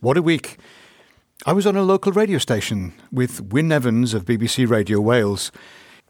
What 0.00 0.16
a 0.16 0.22
week! 0.22 0.58
I 1.44 1.52
was 1.52 1.66
on 1.66 1.74
a 1.74 1.82
local 1.82 2.12
radio 2.12 2.38
station 2.38 2.92
with 3.10 3.40
Wyn 3.52 3.72
Evans 3.72 4.14
of 4.14 4.26
BBC 4.26 4.68
Radio 4.70 5.00
Wales, 5.00 5.50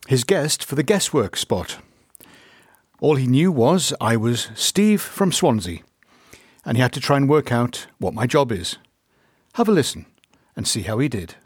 his 0.06 0.24
guest 0.24 0.62
for 0.62 0.74
the 0.74 0.82
guesswork 0.82 1.38
spot. 1.38 1.78
All 3.00 3.14
he 3.14 3.26
knew 3.26 3.50
was 3.50 3.94
I 3.98 4.14
was 4.14 4.50
Steve 4.54 5.00
from 5.00 5.32
Swansea, 5.32 5.78
and 6.66 6.76
he 6.76 6.82
had 6.82 6.92
to 6.92 7.00
try 7.00 7.16
and 7.16 7.30
work 7.30 7.50
out 7.50 7.86
what 7.96 8.12
my 8.12 8.26
job 8.26 8.52
is. 8.52 8.76
Have 9.54 9.70
a 9.70 9.72
listen 9.72 10.04
and 10.54 10.68
see 10.68 10.82
how 10.82 10.98
he 10.98 11.08
did. 11.08 11.36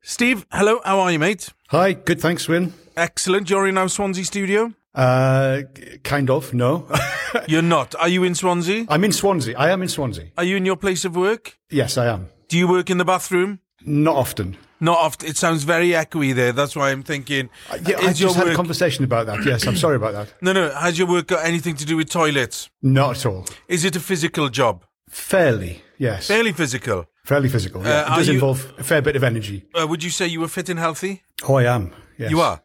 Steve, 0.00 0.46
hello, 0.50 0.80
how 0.82 0.98
are 1.00 1.12
you, 1.12 1.18
mate? 1.18 1.50
Hi, 1.68 1.92
good, 1.92 2.22
thanks, 2.22 2.48
Wyn. 2.48 2.72
Excellent. 2.96 3.50
You're 3.50 3.68
in 3.68 3.76
our 3.76 3.90
Swansea 3.90 4.24
studio? 4.24 4.72
Uh, 4.94 5.62
kind 6.02 6.30
of, 6.30 6.52
no. 6.52 6.86
You're 7.48 7.62
not. 7.62 7.94
Are 7.96 8.08
you 8.08 8.24
in 8.24 8.34
Swansea? 8.34 8.86
I'm 8.88 9.04
in 9.04 9.12
Swansea. 9.12 9.56
I 9.56 9.70
am 9.70 9.82
in 9.82 9.88
Swansea. 9.88 10.30
Are 10.36 10.44
you 10.44 10.56
in 10.56 10.66
your 10.66 10.76
place 10.76 11.04
of 11.04 11.14
work? 11.16 11.58
Yes, 11.70 11.96
I 11.96 12.06
am. 12.06 12.28
Do 12.48 12.58
you 12.58 12.66
work 12.68 12.90
in 12.90 12.98
the 12.98 13.04
bathroom? 13.04 13.60
Not 13.86 14.16
often. 14.16 14.56
Not 14.80 14.98
often. 14.98 15.28
It 15.28 15.36
sounds 15.36 15.62
very 15.64 15.90
echoey 15.90 16.34
there. 16.34 16.52
That's 16.52 16.74
why 16.74 16.90
I'm 16.90 17.02
thinking. 17.02 17.50
Uh, 17.70 17.78
Yeah, 17.86 17.98
I 18.00 18.12
just 18.12 18.34
had 18.36 18.48
a 18.48 18.54
conversation 18.54 19.04
about 19.04 19.26
that. 19.26 19.44
Yes, 19.44 19.66
I'm 19.66 19.76
sorry 19.76 19.96
about 19.96 20.12
that. 20.14 20.34
no, 20.42 20.52
no. 20.52 20.70
Has 20.70 20.98
your 20.98 21.06
work 21.08 21.28
got 21.28 21.44
anything 21.46 21.76
to 21.76 21.84
do 21.84 21.96
with 21.96 22.10
toilets? 22.10 22.68
Not 22.82 23.16
at 23.18 23.26
all. 23.26 23.46
Is 23.68 23.84
it 23.84 23.94
a 23.96 24.00
physical 24.00 24.48
job? 24.48 24.84
Fairly, 25.08 25.82
yes. 25.98 26.26
Fairly 26.28 26.52
physical. 26.52 27.06
Fairly 27.24 27.48
physical. 27.48 27.82
Yeah. 27.84 28.00
Uh, 28.08 28.14
it 28.14 28.16
does 28.16 28.28
you- 28.28 28.34
involve 28.34 28.72
a 28.78 28.82
fair 28.82 29.02
bit 29.02 29.16
of 29.16 29.22
energy. 29.22 29.66
Uh, 29.74 29.86
would 29.86 30.02
you 30.02 30.10
say 30.10 30.26
you 30.26 30.40
were 30.40 30.48
fit 30.48 30.68
and 30.68 30.78
healthy? 30.78 31.22
Oh, 31.48 31.54
I 31.54 31.64
am. 31.64 31.92
Yes. 32.18 32.30
You 32.30 32.40
are. 32.40 32.60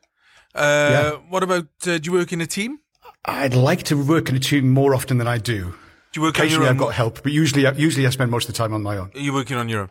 Uh, 0.55 0.89
Yeah. 0.91 1.11
What 1.29 1.43
about? 1.43 1.67
Uh, 1.85 1.97
do 1.97 2.01
you 2.03 2.13
work 2.13 2.31
in 2.33 2.41
a 2.41 2.47
team? 2.47 2.79
I'd 3.25 3.55
like 3.55 3.83
to 3.83 3.95
work 3.95 4.29
in 4.29 4.35
a 4.35 4.39
team 4.39 4.69
more 4.71 4.93
often 4.95 5.17
than 5.17 5.27
I 5.27 5.37
do. 5.37 5.73
Do 6.11 6.19
you 6.19 6.21
work 6.21 6.37
Occasionally? 6.37 6.69
I've 6.69 6.77
got 6.77 6.93
help, 6.93 7.23
but 7.23 7.31
usually, 7.31 7.65
usually 7.77 8.07
I 8.07 8.09
spend 8.11 8.31
most 8.31 8.47
of 8.47 8.53
the 8.55 8.57
time 8.57 8.73
on 8.73 8.81
my 8.83 8.97
own. 8.97 9.11
Are 9.15 9.19
You're 9.19 9.33
working 9.33 9.57
on 9.57 9.67
your 9.69 9.81
own. 9.81 9.89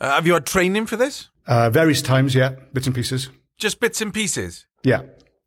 Uh, 0.00 0.10
have 0.16 0.26
you 0.26 0.34
had 0.34 0.44
training 0.46 0.86
for 0.86 0.96
this? 0.96 1.28
Uh, 1.46 1.70
various 1.70 2.02
times, 2.02 2.34
yeah, 2.34 2.50
bits 2.72 2.86
and 2.86 2.94
pieces. 2.94 3.30
Just 3.56 3.80
bits 3.80 4.00
and 4.00 4.12
pieces. 4.12 4.66
Yeah. 4.84 5.02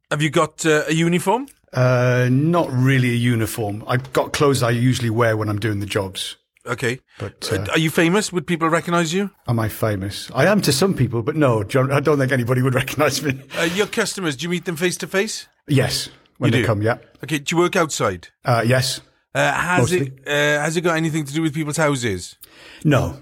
Have 0.09 0.21
you 0.21 0.29
got 0.29 0.65
uh, 0.65 0.83
a 0.87 0.93
uniform? 0.93 1.47
Uh, 1.73 2.29
not 2.31 2.71
really 2.71 3.09
a 3.09 3.15
uniform. 3.33 3.83
I've 3.87 4.13
got 4.13 4.31
clothes 4.33 4.63
I 4.63 4.69
usually 4.71 5.09
wear 5.09 5.35
when 5.35 5.49
I'm 5.49 5.59
doing 5.59 5.79
the 5.81 5.85
jobs. 5.85 6.37
Okay. 6.67 6.99
But 7.19 7.49
Uh, 7.51 7.55
uh, 7.57 7.65
are 7.73 7.79
you 7.79 7.89
famous? 7.91 8.31
Would 8.33 8.47
people 8.47 8.69
recognise 8.69 9.13
you? 9.13 9.29
am 9.47 9.59
I 9.59 9.69
famous? 9.69 10.29
I 10.33 10.45
am 10.47 10.61
to 10.61 10.71
some 10.71 10.93
people, 10.93 11.21
but 11.21 11.35
no, 11.35 11.63
John, 11.63 11.91
I 11.91 11.99
don't 11.99 12.17
think 12.17 12.31
anybody 12.31 12.61
would 12.61 12.73
recognise 12.75 13.21
me. 13.21 13.39
Uh, 13.57 13.63
your 13.75 13.87
customers, 13.87 14.35
do 14.35 14.43
you 14.43 14.49
meet 14.49 14.65
them 14.65 14.75
face 14.75 14.97
to 14.97 15.07
face? 15.07 15.47
Yes, 15.67 16.09
when 16.37 16.49
You 16.49 16.51
they 16.57 16.61
do? 16.61 16.65
come, 16.67 16.81
yeah. 16.81 16.97
Okay, 17.23 17.39
do 17.39 17.55
you 17.55 17.61
work 17.61 17.75
outside? 17.75 18.29
Uh, 18.43 18.63
yes. 18.65 19.01
Uh, 19.33 19.51
has 19.51 19.79
Mostly. 19.91 20.07
it 20.07 20.27
uh, 20.27 20.61
has 20.63 20.75
it 20.77 20.81
got 20.81 20.95
anything 20.97 21.25
to 21.25 21.33
do 21.33 21.41
with 21.41 21.53
people's 21.53 21.77
houses? 21.77 22.37
No, 22.83 23.17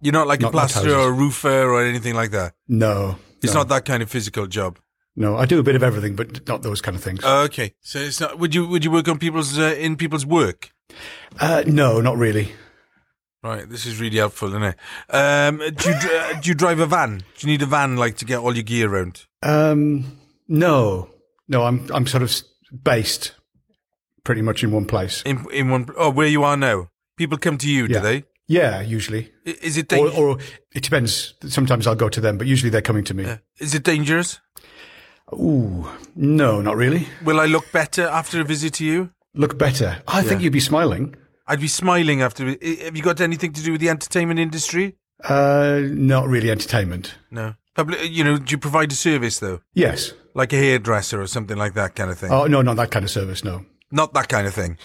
You're 0.00 0.12
not 0.12 0.26
like 0.26 0.40
Not- 0.42 0.48
a 0.48 0.52
plasterer 0.52 0.94
or 0.96 1.08
a 1.08 1.12
roofer 1.12 1.70
or 1.70 1.84
anything 1.84 2.14
like 2.16 2.30
that. 2.32 2.54
no. 2.68 3.16
It's 3.42 3.54
no, 3.54 3.60
not 3.60 3.68
that 3.70 3.84
kind 3.84 4.02
of 4.02 4.10
physical 4.10 4.46
job. 4.46 4.78
No, 5.14 5.36
I 5.36 5.44
do 5.46 5.58
a 5.58 5.62
bit 5.62 5.74
of 5.76 5.82
everything, 5.82 6.16
but 6.16 6.46
not 6.48 6.62
those 6.62 6.80
kind 6.80 6.96
of 6.96 7.02
things. 7.02 7.22
Uh, 7.22 7.42
okay, 7.42 7.74
so 7.80 7.98
it's 7.98 8.20
not. 8.20 8.38
Would 8.38 8.54
you 8.54 8.66
would 8.66 8.84
you 8.84 8.90
work 8.90 9.08
on 9.08 9.18
people's 9.18 9.58
uh, 9.58 9.74
in 9.78 9.96
people's 9.96 10.24
work? 10.24 10.70
Uh, 11.38 11.62
no, 11.66 12.00
not 12.00 12.16
really. 12.16 12.52
Right, 13.42 13.68
this 13.68 13.86
is 13.86 14.00
really 14.00 14.18
helpful, 14.18 14.48
isn't 14.48 14.62
it? 14.62 14.76
Um, 15.10 15.58
do 15.58 15.88
you 15.90 15.94
uh, 15.94 16.40
do 16.40 16.48
you 16.48 16.54
drive 16.54 16.78
a 16.80 16.86
van? 16.86 17.18
Do 17.18 17.24
you 17.46 17.48
need 17.48 17.62
a 17.62 17.66
van 17.66 17.96
like 17.96 18.16
to 18.18 18.24
get 18.24 18.38
all 18.38 18.54
your 18.54 18.62
gear 18.62 18.88
around? 18.90 19.26
Um, 19.42 20.18
no, 20.48 21.10
no, 21.48 21.64
I'm 21.64 21.90
I'm 21.92 22.06
sort 22.06 22.22
of 22.22 22.32
based 22.84 23.34
pretty 24.24 24.42
much 24.42 24.62
in 24.62 24.70
one 24.70 24.86
place. 24.86 25.22
In 25.26 25.44
in 25.52 25.68
one 25.70 25.88
oh 25.98 26.10
where 26.10 26.28
you 26.28 26.44
are 26.44 26.56
now? 26.56 26.88
People 27.18 27.36
come 27.36 27.58
to 27.58 27.68
you, 27.68 27.86
do 27.88 28.00
they? 28.00 28.24
Yeah, 28.48 28.80
usually, 28.80 29.30
I- 29.46 29.58
Is 29.62 29.76
it 29.76 29.92
or, 29.92 30.08
or 30.10 30.38
it 30.74 30.82
depends. 30.82 31.34
Sometimes 31.48 31.86
I'll 31.86 31.94
go 31.96 32.08
to 32.08 32.20
them, 32.20 32.38
but 32.38 32.46
usually 32.46 32.70
they're 32.70 32.80
coming 32.80 33.04
to 33.04 33.14
me. 33.14 33.26
is 33.58 33.74
it 33.74 33.82
dangerous? 33.82 34.40
Ooh, 35.32 35.86
no, 36.14 36.60
not 36.60 36.76
really. 36.76 37.08
Will 37.24 37.40
I 37.40 37.46
look 37.46 37.70
better 37.72 38.06
after 38.06 38.40
a 38.40 38.44
visit 38.44 38.74
to 38.74 38.84
you? 38.84 39.10
Look 39.34 39.58
better. 39.58 40.02
I 40.06 40.22
think 40.22 40.42
you'd 40.42 40.52
be 40.52 40.60
smiling. 40.60 41.14
I'd 41.46 41.60
be 41.60 41.68
smiling 41.68 42.20
after. 42.22 42.46
I- 42.48 42.78
Have 42.84 42.96
you 42.96 43.02
got 43.02 43.20
anything 43.20 43.52
to 43.54 43.62
do 43.62 43.72
with 43.72 43.80
the 43.80 43.88
entertainment 43.88 44.38
industry? 44.40 44.96
Uh, 45.24 45.80
not 45.84 46.28
really 46.28 46.50
entertainment. 46.50 47.14
No. 47.30 47.54
Public, 47.74 48.00
you 48.10 48.22
know, 48.24 48.36
do 48.38 48.50
you 48.50 48.58
provide 48.58 48.92
a 48.92 48.94
service 48.94 49.38
though, 49.38 49.60
Yes. 49.72 50.12
like 50.34 50.52
a 50.52 50.56
hairdresser 50.56 51.20
or 51.22 51.26
something 51.26 51.56
like 51.56 51.72
that 51.74 51.94
kind 51.94 52.10
of 52.10 52.18
thing? 52.18 52.30
Oh 52.30 52.46
no, 52.46 52.60
not 52.60 52.76
that 52.76 52.90
kind 52.90 53.04
of 53.04 53.10
service. 53.10 53.42
No, 53.44 53.64
Not 53.90 54.12
that 54.14 54.28
kind 54.28 54.46
of 54.46 54.52
thing. 54.54 54.76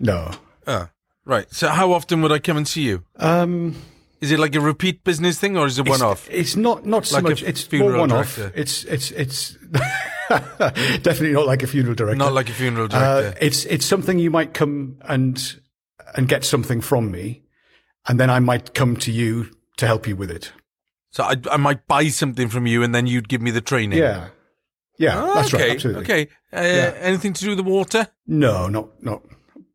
no. 0.00 0.32
Oh, 0.66 0.88
right. 1.24 1.46
So 1.52 1.68
how 1.68 1.92
often 1.92 2.20
would 2.22 2.32
I 2.32 2.40
come 2.40 2.56
and 2.56 2.66
see 2.66 2.82
you? 2.82 3.04
Um, 3.16 3.76
Is 4.20 4.32
it 4.32 4.38
like 4.40 4.54
a 4.56 4.60
repeat 4.60 5.04
business 5.04 5.38
thing 5.38 5.56
or 5.56 5.66
is 5.66 5.78
it 5.78 5.88
one 5.88 6.02
off? 6.02 6.28
It's 6.30 6.56
not 6.56 6.84
not 6.84 7.06
so 7.06 7.16
Like 7.16 7.24
a 7.26 7.28
much. 7.30 7.42
It's 7.42 7.62
more 7.72 7.80
funeral 7.80 8.00
one 8.00 8.12
off. 8.12 8.34
director. 8.36 8.60
It's 8.60 8.84
it's 8.84 9.10
it's 9.12 9.56
definitely 10.28 11.32
not 11.32 11.46
like 11.46 11.62
a 11.62 11.66
funeral 11.66 11.94
director. 11.94 12.16
Not 12.18 12.32
like 12.32 12.48
a 12.48 12.52
funeral 12.52 12.86
Uh, 12.86 13.20
director. 13.20 13.38
it's 13.40 13.64
it's 13.66 13.86
something 13.86 14.18
you 14.18 14.30
might 14.30 14.54
come 14.54 14.96
and 15.02 15.56
and 16.16 16.28
get 16.28 16.44
something 16.44 16.80
from 16.80 17.10
me, 17.10 17.42
and 18.06 18.18
then 18.18 18.30
I 18.30 18.40
might 18.40 18.74
come 18.74 18.96
to 18.96 19.12
you 19.12 19.50
to 19.76 19.86
help 19.86 20.06
you 20.08 20.16
with 20.16 20.30
it. 20.30 20.52
so 21.10 21.22
I, 21.24 21.36
I 21.50 21.56
might 21.56 21.86
buy 21.86 22.08
something 22.08 22.48
from 22.48 22.66
you 22.66 22.82
and 22.82 22.94
then 22.94 23.06
you'd 23.06 23.28
give 23.28 23.40
me 23.40 23.50
the 23.52 23.60
training. 23.60 23.98
Yeah, 23.98 24.28
yeah, 24.98 25.22
Oh, 25.22 25.34
that's 25.34 25.54
okay. 25.54 25.62
right. 25.68 25.72
Absolutely. 25.74 26.02
Okay. 26.02 26.28
Uh, 26.52 26.92
Anything 27.00 27.32
to 27.34 27.40
do 27.44 27.48
with 27.50 27.58
the 27.58 27.62
water? 27.70 28.08
No, 28.26 28.68
not 28.68 29.02
not. 29.02 29.22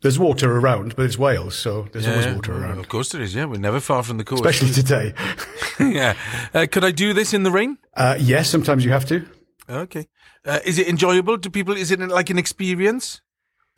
There's 0.04 0.20
water 0.20 0.58
around, 0.58 0.98
but 0.98 1.06
it's 1.06 1.18
Wales, 1.18 1.56
so 1.56 1.88
there's 1.94 2.06
always 2.06 2.28
water 2.28 2.54
around. 2.54 2.78
Of 2.78 2.90
course 2.90 3.10
there 3.14 3.22
is. 3.22 3.34
Yeah, 3.34 3.46
we're 3.46 3.58
never 3.58 3.80
far 3.80 4.04
from 4.04 4.18
the 4.18 4.26
coast. 4.26 4.46
Especially 4.46 4.74
today. 4.84 5.14
yeah. 5.80 6.14
Uh, 6.54 6.68
could 6.70 6.84
I 6.84 6.92
do 6.92 7.14
this 7.14 7.34
in 7.34 7.44
the 7.44 7.52
rain? 7.52 7.78
Uh, 7.96 8.18
yes, 8.20 8.50
sometimes 8.50 8.84
you 8.84 8.92
have 8.92 9.06
to. 9.06 9.26
Okay. 9.70 10.08
Uh, 10.46 10.60
is 10.66 10.78
it 10.78 10.90
enjoyable? 10.90 11.38
Do 11.38 11.50
people? 11.50 11.78
Is 11.78 11.90
it 11.90 12.02
like 12.02 12.30
an 12.30 12.38
experience? 12.38 13.22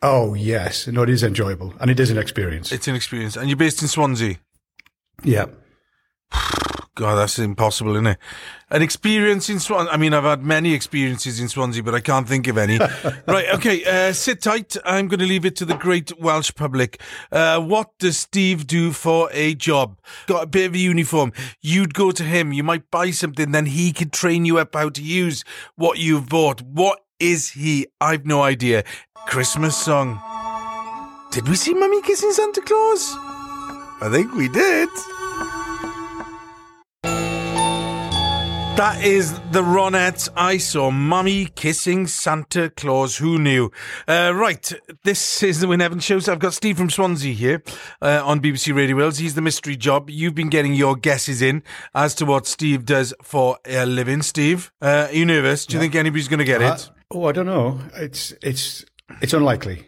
Oh 0.02 0.34
yes, 0.34 0.88
no, 0.88 1.04
it 1.04 1.10
is 1.10 1.22
enjoyable, 1.22 1.74
and 1.80 1.92
it 1.92 2.00
is 2.00 2.10
an 2.10 2.18
experience. 2.18 2.72
It's 2.72 2.88
an 2.88 2.96
experience. 2.96 3.36
And 3.36 3.48
you're 3.48 3.56
based 3.56 3.80
in 3.80 3.88
Swansea. 3.88 4.36
yeah. 5.22 5.46
God, 6.96 7.16
that's 7.16 7.38
impossible, 7.38 7.92
isn't 7.92 8.06
it? 8.06 8.18
An 8.70 8.80
experience 8.80 9.50
in 9.50 9.60
Swansea. 9.60 9.92
I 9.92 9.98
mean, 9.98 10.14
I've 10.14 10.24
had 10.24 10.42
many 10.42 10.72
experiences 10.72 11.38
in 11.38 11.48
Swansea, 11.48 11.82
but 11.82 11.94
I 11.94 12.00
can't 12.00 12.26
think 12.26 12.48
of 12.48 12.56
any. 12.56 12.78
right, 13.28 13.48
okay, 13.54 13.84
uh, 13.84 14.14
sit 14.14 14.40
tight. 14.40 14.78
I'm 14.82 15.06
going 15.06 15.20
to 15.20 15.26
leave 15.26 15.44
it 15.44 15.56
to 15.56 15.66
the 15.66 15.74
great 15.74 16.18
Welsh 16.18 16.54
public. 16.54 17.02
Uh, 17.30 17.60
what 17.60 17.90
does 17.98 18.16
Steve 18.16 18.66
do 18.66 18.92
for 18.92 19.28
a 19.32 19.54
job? 19.54 19.98
Got 20.26 20.44
a 20.44 20.46
bit 20.46 20.68
of 20.68 20.74
a 20.74 20.78
uniform. 20.78 21.34
You'd 21.60 21.92
go 21.92 22.12
to 22.12 22.22
him. 22.22 22.54
You 22.54 22.64
might 22.64 22.90
buy 22.90 23.10
something, 23.10 23.52
then 23.52 23.66
he 23.66 23.92
could 23.92 24.10
train 24.10 24.46
you 24.46 24.56
up 24.56 24.74
how 24.74 24.88
to 24.88 25.02
use 25.02 25.44
what 25.74 25.98
you've 25.98 26.30
bought. 26.30 26.62
What 26.62 27.00
is 27.20 27.50
he? 27.50 27.88
I've 28.00 28.24
no 28.24 28.42
idea. 28.42 28.84
Christmas 29.26 29.76
song. 29.76 30.18
Did 31.30 31.46
we 31.46 31.56
see 31.56 31.74
Mummy 31.74 32.00
kissing 32.00 32.32
Santa 32.32 32.62
Claus? 32.62 33.12
I 34.00 34.08
think 34.10 34.32
we 34.34 34.48
did. 34.48 34.88
That 38.76 39.02
is 39.02 39.32
the 39.52 39.62
Ronettes. 39.62 40.28
I 40.36 40.58
saw 40.58 40.90
Mummy 40.90 41.46
kissing 41.46 42.06
Santa 42.06 42.68
Claus. 42.68 43.16
Who 43.16 43.38
knew? 43.38 43.70
Uh, 44.06 44.32
right. 44.34 44.70
This 45.02 45.42
is 45.42 45.60
the 45.60 45.68
Wyn 45.68 45.80
Evans 45.80 46.04
show. 46.04 46.18
So 46.18 46.32
I've 46.32 46.38
got 46.40 46.52
Steve 46.52 46.76
from 46.76 46.90
Swansea 46.90 47.32
here 47.32 47.62
uh, 48.02 48.20
on 48.22 48.40
BBC 48.40 48.74
Radio 48.76 48.96
Wales. 48.96 49.16
He's 49.16 49.34
the 49.34 49.40
mystery 49.40 49.76
job. 49.76 50.10
You've 50.10 50.34
been 50.34 50.50
getting 50.50 50.74
your 50.74 50.94
guesses 50.94 51.40
in 51.40 51.62
as 51.94 52.14
to 52.16 52.26
what 52.26 52.46
Steve 52.46 52.84
does 52.84 53.14
for 53.22 53.56
a 53.64 53.86
living. 53.86 54.20
Steve, 54.20 54.70
uh, 54.82 55.06
are 55.08 55.12
you 55.12 55.24
nervous? 55.24 55.64
Do 55.64 55.76
you 55.76 55.80
think 55.80 55.94
anybody's 55.94 56.28
going 56.28 56.40
to 56.40 56.44
get 56.44 56.60
Uh, 56.62 56.74
it? 56.74 56.90
oh, 57.12 57.24
I 57.24 57.32
don't 57.32 57.46
know. 57.46 57.80
It's 57.94 58.34
it's 58.42 58.84
it's 59.22 59.32
unlikely. 59.32 59.86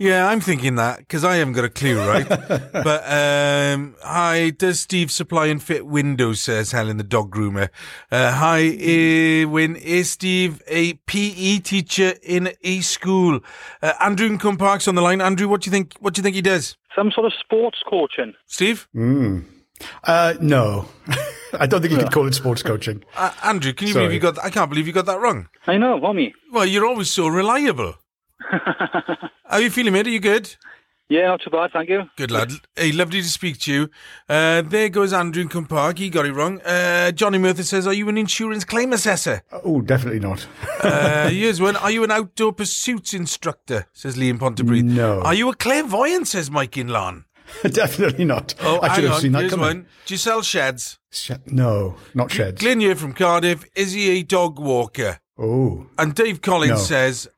Yeah, 0.00 0.28
I'm 0.28 0.40
thinking 0.40 0.76
that 0.76 0.98
because 0.98 1.24
I 1.24 1.36
haven't 1.36 1.54
got 1.54 1.64
a 1.64 1.68
clue, 1.68 1.98
right? 1.98 2.28
but 2.72 3.02
um, 3.10 3.96
hi, 4.00 4.50
does 4.50 4.78
Steve 4.78 5.10
supply 5.10 5.46
and 5.46 5.60
fit 5.60 5.86
windows? 5.86 6.40
Says 6.40 6.70
Helen, 6.70 6.98
the 6.98 7.02
dog 7.02 7.34
groomer. 7.34 7.68
Uh, 8.12 8.30
hi, 8.30 8.68
uh, 8.68 9.48
Wyn 9.48 9.74
is 9.74 10.10
Steve 10.12 10.62
a 10.68 10.92
PE 11.06 11.58
teacher 11.58 12.14
in 12.22 12.50
a 12.62 12.78
school? 12.78 13.40
Uh, 13.82 13.94
Andrew 14.00 14.26
in 14.28 14.38
Parks 14.56 14.86
on 14.86 14.94
the 14.94 15.02
line. 15.02 15.20
Andrew, 15.20 15.48
what 15.48 15.62
do 15.62 15.68
you 15.68 15.72
think? 15.72 15.94
What 15.98 16.14
do 16.14 16.20
you 16.20 16.22
think 16.22 16.36
he 16.36 16.42
does? 16.42 16.76
Some 16.94 17.10
sort 17.10 17.26
of 17.26 17.32
sports 17.32 17.78
coaching. 17.88 18.34
Steve, 18.46 18.86
Uh, 20.04 20.34
no, 20.40 20.88
I 21.58 21.66
don't 21.66 21.80
think 21.80 21.92
you 21.92 21.98
could 21.98 22.12
call 22.12 22.26
it 22.28 22.34
sports 22.36 22.62
coaching. 22.62 23.02
uh, 23.16 23.32
Andrew, 23.42 23.72
can 23.72 23.88
you 23.88 23.94
Sorry. 23.94 24.04
believe 24.06 24.14
you 24.14 24.20
got? 24.20 24.36
That? 24.36 24.44
I 24.44 24.50
can't 24.50 24.70
believe 24.70 24.86
you 24.86 24.92
got 24.92 25.06
that 25.06 25.18
wrong. 25.18 25.48
I 25.66 25.76
know, 25.76 25.98
mommy. 25.98 26.34
Well, 26.52 26.66
you're 26.66 26.86
always 26.86 27.10
so 27.10 27.26
reliable. 27.26 27.94
How 28.50 29.30
are 29.50 29.60
you 29.60 29.70
feeling, 29.70 29.92
mate? 29.92 30.06
Are 30.06 30.10
you 30.10 30.20
good? 30.20 30.56
Yeah, 31.10 31.28
not 31.28 31.40
too 31.40 31.48
bad, 31.48 31.70
thank 31.72 31.88
you. 31.88 32.02
Good 32.16 32.30
lad. 32.30 32.52
Hey, 32.76 32.92
lovely 32.92 33.22
to 33.22 33.28
speak 33.28 33.58
to 33.60 33.72
you. 33.72 33.90
Uh, 34.28 34.60
there 34.60 34.90
goes 34.90 35.14
Andrew 35.14 35.42
in 35.50 35.64
Park. 35.66 35.96
He 35.98 36.10
got 36.10 36.26
it 36.26 36.34
wrong. 36.34 36.60
Uh, 36.60 37.12
Johnny 37.12 37.38
Murtha 37.38 37.64
says, 37.64 37.86
"Are 37.86 37.94
you 37.94 38.10
an 38.10 38.18
insurance 38.18 38.62
claim 38.64 38.92
assessor?" 38.92 39.42
Oh, 39.64 39.80
definitely 39.80 40.20
not. 40.20 40.46
Uh, 40.80 41.28
here's 41.28 41.60
one. 41.60 41.74
Are 41.74 41.90
you 41.90 42.04
an 42.04 42.12
outdoor 42.12 42.52
pursuits 42.52 43.12
instructor? 43.12 43.86
Says 43.92 44.14
Liam 44.16 44.38
Pontypridd. 44.38 44.84
No. 44.84 45.20
Are 45.22 45.34
you 45.34 45.48
a 45.50 45.54
clairvoyant? 45.56 46.28
Says 46.28 46.52
Mike 46.52 46.76
in 46.76 46.86
Lawn. 46.86 47.24
definitely 47.62 48.24
not. 48.24 48.54
Oh, 48.60 48.78
I 48.80 48.94
should 48.94 49.02
hang 49.02 49.04
have 49.04 49.12
on. 49.14 49.20
seen 49.20 49.32
that 49.32 49.38
Here's 49.40 49.50
coming. 49.50 49.66
one. 49.66 49.86
Do 50.06 50.14
you 50.14 50.18
sell 50.18 50.40
sheds? 50.42 51.00
Sh- 51.10 51.32
no, 51.46 51.96
not 52.14 52.30
sheds. 52.30 52.60
Glyn 52.60 52.78
here 52.78 52.94
from 52.94 53.12
Cardiff. 53.12 53.64
Is 53.74 53.92
he 53.92 54.20
a 54.20 54.22
dog 54.22 54.60
walker? 54.60 55.18
Oh, 55.36 55.86
And 55.98 56.14
Dave 56.14 56.42
Collins 56.42 56.70
No. 56.70 56.76
says, 56.78 57.28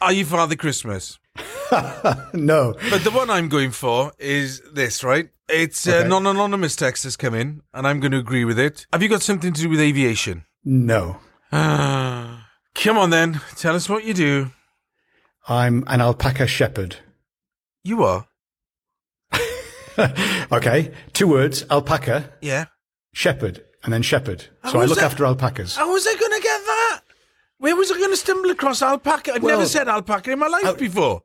"Are 0.00 0.12
you 0.12 0.24
Father 0.24 0.56
Christmas?" 0.56 1.18
no. 2.32 2.74
But 2.90 3.04
the 3.04 3.10
one 3.12 3.30
I'm 3.30 3.48
going 3.48 3.70
for 3.70 4.12
is 4.18 4.60
this, 4.72 5.04
right? 5.04 5.28
It's 5.48 5.86
uh, 5.86 5.92
Okay. 5.96 6.08
non-anonymous 6.08 6.76
text 6.76 7.04
has 7.04 7.16
come 7.16 7.34
in, 7.34 7.62
and 7.72 7.86
I'm 7.86 8.00
going 8.00 8.12
to 8.12 8.18
agree 8.18 8.44
with 8.44 8.58
it. 8.58 8.86
Have 8.92 9.02
you 9.02 9.08
got 9.08 9.22
something 9.22 9.52
to 9.52 9.62
do 9.62 9.68
with 9.68 9.80
aviation? 9.80 10.44
No. 10.64 11.18
Ah, 11.52 12.48
come 12.74 12.98
on 12.98 13.10
then. 13.10 13.40
Tell 13.56 13.74
us 13.74 13.88
what 13.88 14.04
you 14.04 14.12
do. 14.14 14.50
I'm 15.48 15.84
an 15.86 16.00
alpaca 16.00 16.46
shepherd. 16.46 16.96
You 17.84 18.02
are? 18.04 18.26
okay, 20.52 20.92
two 21.12 21.26
words, 21.28 21.64
alpaca, 21.70 22.32
Yeah. 22.40 22.66
shepherd, 23.14 23.64
and 23.82 23.92
then 23.92 24.02
shepherd. 24.02 24.46
How 24.62 24.72
So 24.72 24.80
I 24.80 24.84
look 24.84 24.98
that? 24.98 25.04
after 25.10 25.24
alpacas. 25.24 25.76
How 25.76 25.90
was 25.92 26.06
I 26.06 26.10
going 26.14 26.18
to 26.18 26.20
get 26.20 26.27
that? 26.27 26.27
Where 27.58 27.76
was 27.76 27.90
I 27.90 27.98
going 27.98 28.10
to 28.10 28.16
stumble 28.16 28.50
across 28.50 28.82
alpaca? 28.82 29.34
I've 29.34 29.42
Well, 29.42 29.56
never 29.56 29.68
said 29.68 29.88
alpaca 29.88 30.30
in 30.30 30.38
my 30.38 30.46
life 30.48 30.64
out- 30.64 30.78
before. 30.78 31.22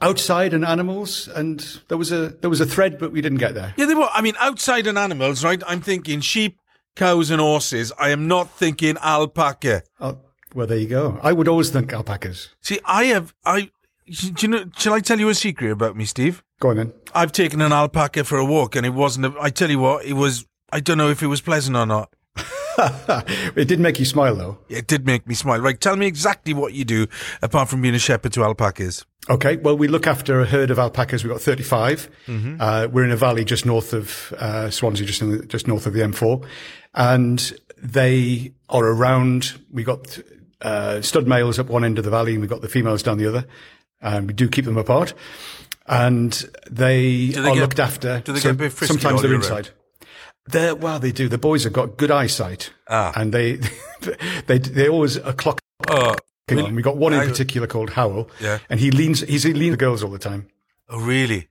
Outside 0.00 0.52
and 0.52 0.64
animals, 0.64 1.28
and 1.28 1.60
there 1.86 1.96
was 1.96 2.10
a 2.10 2.30
there 2.40 2.50
was 2.50 2.60
a 2.60 2.66
thread, 2.66 2.98
but 2.98 3.12
we 3.12 3.20
didn't 3.20 3.38
get 3.38 3.54
there. 3.54 3.72
Yeah, 3.76 3.86
they 3.86 3.94
were. 3.94 4.08
I 4.12 4.20
mean, 4.20 4.34
outside 4.40 4.88
and 4.88 4.98
animals, 4.98 5.44
right? 5.44 5.62
I'm 5.64 5.80
thinking 5.80 6.20
sheep, 6.20 6.58
cows, 6.96 7.30
and 7.30 7.40
horses. 7.40 7.92
I 7.96 8.08
am 8.10 8.26
not 8.26 8.50
thinking 8.50 8.96
alpaca. 9.00 9.84
Oh, 10.00 10.18
well, 10.54 10.66
there 10.66 10.78
you 10.78 10.88
go. 10.88 11.20
I 11.22 11.32
would 11.32 11.46
always 11.46 11.70
think 11.70 11.92
alpacas. 11.92 12.48
See, 12.60 12.80
I 12.84 13.04
have. 13.04 13.32
I. 13.44 13.70
Do 14.08 14.32
you 14.40 14.48
know? 14.48 14.64
Shall 14.76 14.94
I 14.94 14.98
tell 15.00 15.20
you 15.20 15.28
a 15.28 15.34
secret 15.36 15.70
about 15.70 15.94
me, 15.96 16.04
Steve? 16.06 16.42
Go 16.58 16.70
on 16.70 16.76
then. 16.76 16.92
I've 17.14 17.30
taken 17.30 17.60
an 17.62 17.72
alpaca 17.72 18.24
for 18.24 18.38
a 18.38 18.44
walk, 18.44 18.74
and 18.74 18.84
it 18.84 18.90
wasn't. 18.94 19.26
A, 19.26 19.34
I 19.40 19.50
tell 19.50 19.70
you 19.70 19.78
what, 19.78 20.04
it 20.04 20.14
was. 20.14 20.44
I 20.72 20.80
don't 20.80 20.98
know 20.98 21.10
if 21.10 21.22
it 21.22 21.28
was 21.28 21.40
pleasant 21.40 21.76
or 21.76 21.86
not. 21.86 22.12
it 23.56 23.68
did 23.68 23.80
make 23.80 23.98
you 23.98 24.04
smile, 24.04 24.34
though. 24.34 24.58
It 24.68 24.86
did 24.86 25.06
make 25.06 25.26
me 25.26 25.34
smile. 25.34 25.60
Right, 25.60 25.80
tell 25.80 25.96
me 25.96 26.06
exactly 26.06 26.54
what 26.54 26.72
you 26.74 26.84
do 26.84 27.06
apart 27.42 27.68
from 27.68 27.82
being 27.82 27.94
a 27.94 27.98
shepherd 27.98 28.32
to 28.34 28.44
alpacas. 28.44 29.04
Okay, 29.30 29.56
well, 29.56 29.76
we 29.76 29.86
look 29.88 30.06
after 30.06 30.40
a 30.40 30.44
herd 30.44 30.70
of 30.70 30.78
alpacas. 30.78 31.22
We've 31.22 31.32
got 31.32 31.40
35. 31.40 32.08
Uh, 32.60 32.88
we're 32.90 33.04
in 33.04 33.12
a 33.12 33.16
valley 33.16 33.44
just 33.44 33.64
north 33.64 33.92
of 33.92 34.32
uh, 34.38 34.68
Swansea, 34.70 35.06
just 35.06 35.22
in 35.22 35.30
the, 35.38 35.46
just 35.46 35.68
north 35.68 35.86
of 35.86 35.92
the 35.92 36.00
M4, 36.00 36.44
and 36.94 37.52
they 37.78 38.52
are 38.68 38.84
around. 38.84 39.60
We've 39.70 39.86
got 39.86 40.18
uh, 40.60 41.00
stud 41.02 41.28
males 41.28 41.58
at 41.58 41.66
one 41.66 41.84
end 41.84 41.98
of 41.98 42.04
the 42.04 42.10
valley, 42.10 42.32
and 42.32 42.40
we've 42.40 42.50
got 42.50 42.62
the 42.62 42.68
females 42.68 43.02
down 43.02 43.18
the 43.18 43.26
other. 43.28 43.46
And 44.00 44.26
we 44.26 44.34
do 44.34 44.48
keep 44.48 44.64
them 44.64 44.76
apart, 44.76 45.14
and 45.86 46.32
they, 46.68 47.28
they 47.28 47.38
are 47.40 47.54
get- 47.54 47.60
looked 47.60 47.78
after. 47.78 48.20
do 48.24 48.32
they 48.32 48.40
get 48.40 48.50
a 48.50 48.54
bit 48.54 48.72
frisky 48.72 48.98
sometimes 48.98 49.22
they're 49.22 49.34
inside. 49.34 49.70
They're, 50.46 50.74
well, 50.74 50.98
they 50.98 51.12
do. 51.12 51.28
The 51.28 51.38
boys 51.38 51.64
have 51.64 51.72
got 51.72 51.96
good 51.96 52.10
eyesight, 52.10 52.72
Ah. 52.88 53.12
and 53.14 53.32
they 53.32 53.56
they 54.46 54.58
they 54.58 54.88
always 54.88 55.16
a 55.16 55.32
clock 55.32 55.60
Oh, 55.88 56.16
on. 56.50 56.74
We 56.74 56.82
got 56.82 56.96
one 56.96 57.12
in 57.12 57.20
I- 57.20 57.26
particular 57.26 57.66
called 57.66 57.90
Howl, 57.90 58.28
Yeah. 58.40 58.58
and 58.68 58.80
he 58.80 58.90
leans. 58.90 59.20
He's 59.20 59.44
he 59.44 59.52
leans 59.54 59.72
the 59.72 59.76
girls 59.76 60.02
all 60.02 60.10
the 60.10 60.18
time. 60.18 60.48
oh 60.88 61.00
really? 61.00 61.48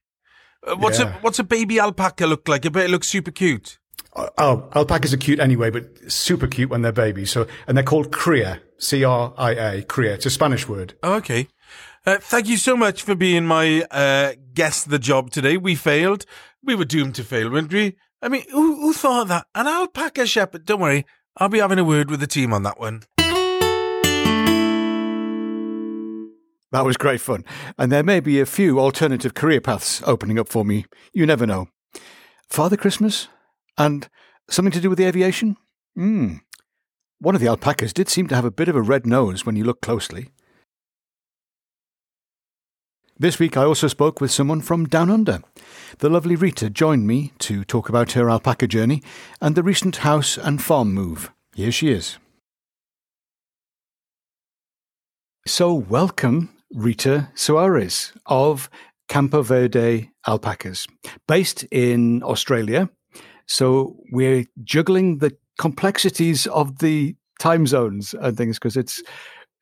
Uh, 0.67 0.75
what's 0.75 0.99
Yeah. 0.99 1.15
a 1.15 1.19
what's 1.21 1.39
a 1.39 1.43
baby 1.43 1.79
alpaca 1.79 2.25
look 2.27 2.47
like? 2.47 2.65
I 2.65 2.69
bet 2.69 2.85
it 2.85 2.91
looks 2.91 3.07
super 3.07 3.31
cute. 3.31 3.79
Oh, 4.37 4.69
alpacas 4.75 5.13
are 5.13 5.17
cute 5.17 5.39
anyway, 5.39 5.69
but 5.69 6.11
super 6.11 6.45
cute 6.47 6.69
when 6.69 6.81
they're 6.81 6.91
babies. 6.91 7.31
So, 7.31 7.47
and 7.65 7.77
they're 7.77 7.83
called 7.85 8.11
cria, 8.11 8.61
C-R-I-A, 8.77 9.83
cria. 9.83 10.15
It's 10.15 10.25
a 10.25 10.29
Spanish 10.29 10.67
word. 10.67 10.95
Oh, 11.01 11.13
okay. 11.15 11.47
Uh, 12.05 12.17
thank 12.17 12.47
you 12.49 12.57
so 12.57 12.75
much 12.75 13.03
for 13.03 13.15
being 13.15 13.45
my 13.45 13.83
uh, 13.89 14.33
guest 14.53 14.89
the 14.89 14.99
job 14.99 15.31
today. 15.31 15.55
We 15.55 15.75
failed. 15.75 16.25
We 16.61 16.75
were 16.75 16.83
doomed 16.83 17.15
to 17.15 17.23
fail, 17.23 17.49
weren't 17.49 17.71
we? 17.71 17.95
I 18.21 18.29
mean, 18.29 18.43
who, 18.51 18.75
who 18.75 18.93
thought 18.93 19.27
that? 19.29 19.47
An 19.55 19.67
alpaca 19.67 20.27
shepherd. 20.27 20.65
Don't 20.65 20.79
worry. 20.79 21.05
I'll 21.37 21.49
be 21.49 21.59
having 21.59 21.79
a 21.79 21.83
word 21.83 22.11
with 22.11 22.19
the 22.19 22.27
team 22.27 22.53
on 22.53 22.63
that 22.63 22.79
one. 22.79 23.03
That 26.71 26.85
was 26.85 26.97
great 26.97 27.19
fun. 27.19 27.43
And 27.77 27.91
there 27.91 28.03
may 28.03 28.19
be 28.19 28.39
a 28.39 28.45
few 28.45 28.79
alternative 28.79 29.33
career 29.33 29.59
paths 29.59 30.01
opening 30.05 30.39
up 30.39 30.47
for 30.47 30.63
me. 30.63 30.85
You 31.13 31.25
never 31.25 31.45
know. 31.47 31.67
Father 32.47 32.77
Christmas? 32.77 33.27
And 33.77 34.07
something 34.49 34.71
to 34.71 34.81
do 34.81 34.89
with 34.89 34.97
the 34.97 35.05
aviation? 35.05 35.57
Hmm. 35.95 36.35
One 37.19 37.35
of 37.35 37.41
the 37.41 37.47
alpacas 37.47 37.93
did 37.93 38.07
seem 38.07 38.27
to 38.27 38.35
have 38.35 38.45
a 38.45 38.51
bit 38.51 38.69
of 38.69 38.75
a 38.75 38.81
red 38.81 39.05
nose 39.05 39.45
when 39.45 39.55
you 39.55 39.63
look 39.63 39.81
closely. 39.81 40.29
This 43.17 43.37
week 43.37 43.57
I 43.57 43.63
also 43.63 43.87
spoke 43.87 44.21
with 44.21 44.31
someone 44.31 44.61
from 44.61 44.85
Down 44.85 45.09
Under. 45.09 45.41
The 45.99 46.09
lovely 46.09 46.35
Rita 46.35 46.69
joined 46.69 47.05
me 47.05 47.33
to 47.39 47.63
talk 47.63 47.89
about 47.89 48.13
her 48.13 48.29
alpaca 48.29 48.67
journey 48.67 49.03
and 49.41 49.55
the 49.55 49.63
recent 49.63 49.97
house 49.97 50.37
and 50.37 50.61
farm 50.61 50.93
move. 50.93 51.31
Here 51.53 51.71
she 51.71 51.91
is. 51.91 52.17
So, 55.47 55.73
welcome, 55.73 56.49
Rita 56.73 57.29
Suarez 57.35 58.13
of 58.27 58.69
Campo 59.09 59.41
Verde 59.41 60.11
Alpacas, 60.27 60.87
based 61.27 61.63
in 61.71 62.23
Australia. 62.23 62.89
So, 63.47 63.97
we're 64.11 64.45
juggling 64.63 65.17
the 65.17 65.35
complexities 65.59 66.47
of 66.47 66.79
the 66.79 67.15
time 67.39 67.65
zones 67.67 68.13
and 68.13 68.37
things 68.37 68.57
because 68.59 68.77
it's 68.77 69.01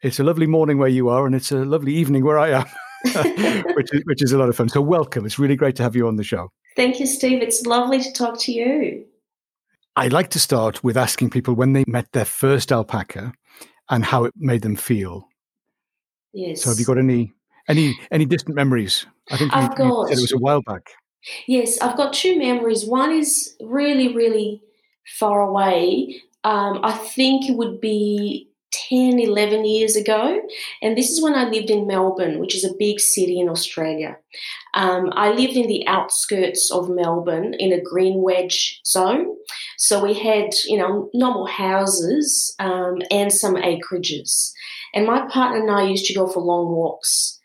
it's 0.02 0.20
a 0.20 0.24
lovely 0.24 0.48
morning 0.48 0.78
where 0.78 0.90
you 0.90 1.10
are 1.10 1.26
and 1.26 1.34
it's 1.34 1.52
a 1.52 1.66
lovely 1.66 1.94
evening 1.94 2.24
where 2.24 2.38
I 2.38 2.50
am, 2.50 2.66
which 3.76 3.94
is 3.94 4.02
which 4.06 4.22
is 4.24 4.32
a 4.32 4.38
lot 4.38 4.50
of 4.50 4.56
fun. 4.56 4.70
So, 4.70 4.82
welcome. 4.82 5.26
It's 5.26 5.40
really 5.40 5.56
great 5.56 5.76
to 5.78 5.84
have 5.84 5.96
you 5.96 6.08
on 6.08 6.16
the 6.16 6.24
show. 6.24 6.52
Thank 6.76 7.00
you, 7.00 7.08
Steve. 7.08 7.42
It's 7.42 7.66
lovely 7.66 8.02
to 8.02 8.12
talk 8.14 8.40
to 8.42 8.52
you. 8.52 9.06
I 9.96 10.08
like 10.08 10.30
to 10.32 10.40
start 10.40 10.84
with 10.84 10.98
asking 10.98 11.30
people 11.30 11.54
when 11.54 11.74
they 11.74 11.84
met 11.88 12.12
their 12.14 12.26
first 12.26 12.72
alpaca 12.72 13.34
and 13.90 14.06
how 14.06 14.24
it 14.26 14.34
made 14.38 14.62
them 14.62 14.76
feel. 14.76 15.28
Yes. 16.34 16.62
So 16.64 16.70
have 16.70 16.80
you 16.80 16.86
got 16.86 16.98
any 16.98 17.34
any 17.68 17.98
any 18.12 18.26
distant 18.26 18.56
memories? 18.56 19.06
I 19.32 19.38
think 19.38 19.52
you, 19.54 19.58
I've 19.62 19.76
got- 19.76 20.08
said 20.10 20.18
it 20.18 20.22
was 20.22 20.32
a 20.32 20.38
while 20.38 20.62
back. 20.62 20.90
Yes, 21.48 21.80
I've 21.82 21.98
got 21.98 22.14
two 22.14 22.40
memories. 22.40 22.86
One 22.86 23.12
is 23.12 23.56
really, 23.60 24.16
really 24.16 24.62
far 25.18 25.42
away. 25.42 26.22
Um, 26.46 26.80
I 26.82 26.94
think 26.94 27.50
it 27.50 27.58
would 27.58 27.82
be 27.82 28.49
10, 28.72 29.20
11 29.20 29.66
years 29.66 29.96
ago. 29.96 30.42
And 30.82 30.98
this 30.98 31.10
is 31.10 31.22
when 31.22 31.36
I 31.36 31.46
lived 31.46 31.70
in 31.70 31.88
Melbourne, 31.88 32.40
which 32.40 32.56
is 32.56 32.64
a 32.64 32.76
big 32.78 33.00
city 33.00 33.40
in 33.40 33.50
Australia. 33.50 34.18
Um, 34.74 35.12
I 35.16 35.32
lived 35.32 35.56
in 35.56 35.68
the 35.68 35.88
outskirts 35.88 36.72
of 36.72 36.90
Melbourne 36.90 37.54
in 37.56 37.72
a 37.72 37.82
green 37.82 38.22
wedge 38.22 38.82
zone. 38.86 39.36
So 39.78 40.04
we 40.04 40.14
had, 40.14 40.50
you 40.68 40.78
know, 40.78 41.10
normal 41.14 41.48
houses 41.48 42.56
um, 42.60 43.00
and 43.12 43.32
some 43.32 43.56
acreages. 43.56 44.52
And 44.94 45.06
my 45.06 45.28
partner 45.28 45.62
and 45.62 45.72
I 45.72 45.84
used 45.84 46.06
to 46.06 46.14
go 46.14 46.28
for 46.28 46.42
long 46.42 46.70
walks. 46.72 47.40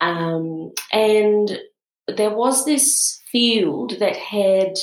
Um, 0.00 0.72
and 0.92 1.60
there 2.08 2.34
was 2.34 2.64
this 2.64 3.20
field 3.30 3.98
that 4.00 4.16
had 4.16 4.74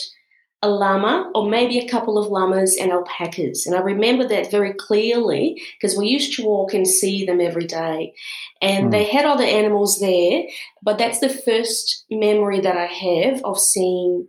a 0.64 0.70
llama 0.70 1.32
or 1.36 1.48
maybe 1.48 1.78
a 1.78 1.88
couple 1.88 2.18
of 2.18 2.28
llamas 2.32 2.78
and 2.78 2.92
alpacas. 2.92 3.66
And 3.68 3.76
I 3.76 3.80
remember 3.80 4.28
that 4.28 4.50
very 4.50 4.74
clearly 4.74 5.62
because 5.80 5.96
we 5.96 6.08
used 6.08 6.36
to 6.38 6.46
walk 6.46 6.74
and 6.74 6.88
see 6.88 7.26
them 7.26 7.40
every 7.40 7.66
day. 7.66 8.14
And 8.62 8.88
Mm. 8.88 8.92
they 8.92 9.04
had 9.04 9.26
other 9.26 9.44
animals 9.44 10.00
there, 10.00 10.44
but 10.82 10.98
that's 10.98 11.20
the 11.20 11.30
first 11.30 12.06
memory 12.10 12.60
that 12.62 12.76
I 12.76 12.88
have 12.88 13.42
of 13.44 13.60
seeing 13.60 14.28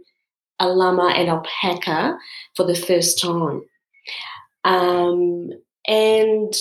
a 0.61 0.69
llama 0.69 1.09
and 1.17 1.29
alpaca 1.31 2.19
for 2.57 2.65
the 2.67 2.75
first 2.75 3.19
time. 3.21 3.63
Um, 4.65 5.51
and 5.87 6.53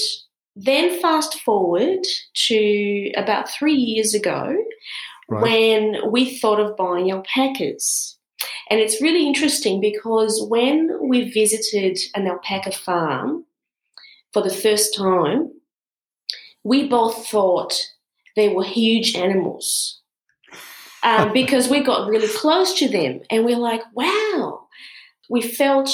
then 0.55 0.99
fast 1.01 1.39
forward 1.41 2.05
to 2.47 3.11
about 3.17 3.49
three 3.49 3.73
years 3.75 4.13
ago, 4.13 4.55
Right. 5.29 5.41
when 5.43 6.09
we 6.11 6.37
thought 6.37 6.59
of 6.61 6.77
buying 6.77 7.11
alpacas. 7.11 8.16
And 8.69 8.79
it's 8.79 9.01
really 9.01 9.25
interesting 9.25 9.79
because 9.79 10.45
when 10.49 10.97
we 11.07 11.31
visited 11.31 11.97
an 12.15 12.27
alpaca 12.27 12.71
farm 12.71 13.45
for 14.33 14.41
the 14.41 14.53
first 14.53 14.95
time, 14.95 15.51
we 16.63 16.87
both 16.87 17.27
thought 17.27 17.73
they 18.35 18.49
were 18.49 18.63
huge 18.63 19.15
animals 19.15 20.01
um, 21.03 21.31
because 21.33 21.69
we 21.69 21.81
got 21.81 22.09
really 22.09 22.27
close 22.27 22.73
to 22.79 22.87
them 22.87 23.21
and 23.29 23.45
we're 23.45 23.57
like, 23.57 23.81
wow, 23.93 24.67
we 25.29 25.41
felt 25.41 25.89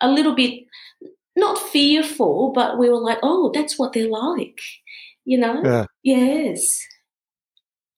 a 0.00 0.10
little 0.10 0.34
bit 0.34 0.64
not 1.36 1.58
fearful, 1.58 2.52
but 2.52 2.78
we 2.78 2.88
were 2.88 3.00
like, 3.00 3.18
oh, 3.22 3.50
that's 3.54 3.78
what 3.78 3.92
they're 3.92 4.08
like, 4.08 4.60
you 5.24 5.38
know? 5.38 5.62
Yeah. 5.64 5.84
Yes. 6.02 6.80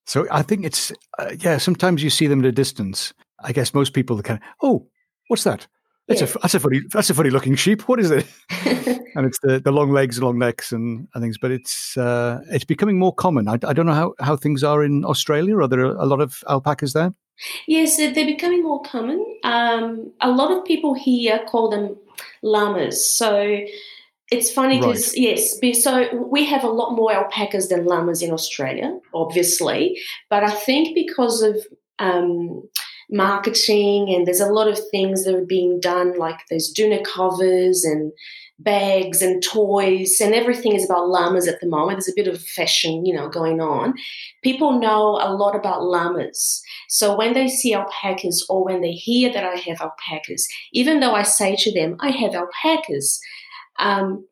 So 0.06 0.26
I 0.30 0.42
think 0.42 0.64
it's 0.64 0.92
uh, 1.18 1.32
yeah. 1.38 1.58
Sometimes 1.58 2.02
you 2.02 2.10
see 2.10 2.26
them 2.26 2.40
at 2.40 2.46
a 2.46 2.52
distance. 2.52 3.14
I 3.42 3.52
guess 3.52 3.74
most 3.74 3.92
people 3.92 4.18
are 4.18 4.22
kind 4.22 4.40
of 4.40 4.46
oh, 4.62 4.86
what's 5.28 5.44
that? 5.44 5.66
That's 6.08 6.20
Yeah. 6.20 6.28
a 6.34 6.38
that's 6.40 6.54
a 6.54 6.60
funny 6.60 6.80
that's 6.92 7.10
a 7.10 7.14
funny 7.14 7.30
looking 7.30 7.54
sheep. 7.54 7.88
What 7.88 8.00
is 8.00 8.10
it? 8.10 8.26
and 9.14 9.26
it's 9.26 9.38
the, 9.42 9.60
the 9.60 9.72
long 9.72 9.90
legs, 9.90 10.20
long 10.22 10.38
necks, 10.38 10.72
and, 10.72 11.08
and 11.14 11.22
things. 11.22 11.38
But 11.38 11.50
it's 11.50 11.96
uh, 11.96 12.40
it's 12.50 12.64
becoming 12.64 12.98
more 12.98 13.14
common. 13.14 13.48
I, 13.48 13.58
I 13.64 13.72
don't 13.72 13.86
know 13.86 13.94
how, 13.94 14.14
how 14.20 14.36
things 14.36 14.64
are 14.64 14.82
in 14.82 15.04
Australia. 15.04 15.58
Are 15.58 15.68
there 15.68 15.84
a 15.84 16.06
lot 16.06 16.20
of 16.20 16.42
alpacas 16.48 16.92
there? 16.92 17.14
Yes, 17.66 17.96
they're 17.96 18.12
they're 18.12 18.26
becoming 18.26 18.62
more 18.62 18.82
common. 18.82 19.24
Um, 19.44 20.12
a 20.20 20.30
lot 20.30 20.50
of 20.50 20.64
people 20.64 20.94
here 20.94 21.40
call 21.48 21.70
them 21.70 21.96
llamas. 22.42 23.08
So 23.08 23.60
it's 24.30 24.50
funny 24.50 24.78
because 24.78 25.16
yes, 25.16 25.58
so 25.82 26.14
we 26.14 26.44
have 26.46 26.64
a 26.64 26.68
lot 26.68 26.94
more 26.94 27.12
alpacas 27.12 27.68
than 27.68 27.84
llamas 27.84 28.22
in 28.22 28.32
Australia, 28.32 28.98
obviously. 29.14 30.00
But 30.30 30.42
I 30.42 30.50
think 30.50 30.94
because 30.94 31.42
of 31.42 31.56
um, 31.98 32.62
marketing 33.12 34.12
and 34.12 34.26
there's 34.26 34.40
a 34.40 34.52
lot 34.52 34.68
of 34.68 34.80
things 34.90 35.24
that 35.24 35.34
are 35.34 35.44
being 35.44 35.78
done, 35.80 36.18
like 36.18 36.40
there's 36.48 36.72
doona 36.76 37.04
covers 37.04 37.84
and 37.84 38.12
bags 38.58 39.22
and 39.22 39.42
toys 39.42 40.18
and 40.20 40.34
everything 40.34 40.74
is 40.74 40.84
about 40.84 41.08
llamas 41.08 41.48
at 41.48 41.60
the 41.60 41.66
moment. 41.66 41.96
There's 41.96 42.08
a 42.08 42.14
bit 42.16 42.28
of 42.28 42.40
fashion, 42.40 43.04
you 43.04 43.14
know, 43.14 43.28
going 43.28 43.60
on. 43.60 43.94
People 44.42 44.78
know 44.78 45.18
a 45.20 45.32
lot 45.34 45.54
about 45.54 45.82
llamas. 45.82 46.62
So 46.88 47.16
when 47.16 47.34
they 47.34 47.48
see 47.48 47.74
alpacas 47.74 48.46
or 48.48 48.64
when 48.64 48.80
they 48.80 48.92
hear 48.92 49.32
that 49.32 49.44
I 49.44 49.56
have 49.56 49.80
alpacas, 49.80 50.48
even 50.72 51.00
though 51.00 51.14
I 51.14 51.22
say 51.22 51.56
to 51.56 51.72
them, 51.72 51.96
I 52.00 52.10
have 52.10 52.34
alpacas, 52.34 53.20
um, 53.78 54.26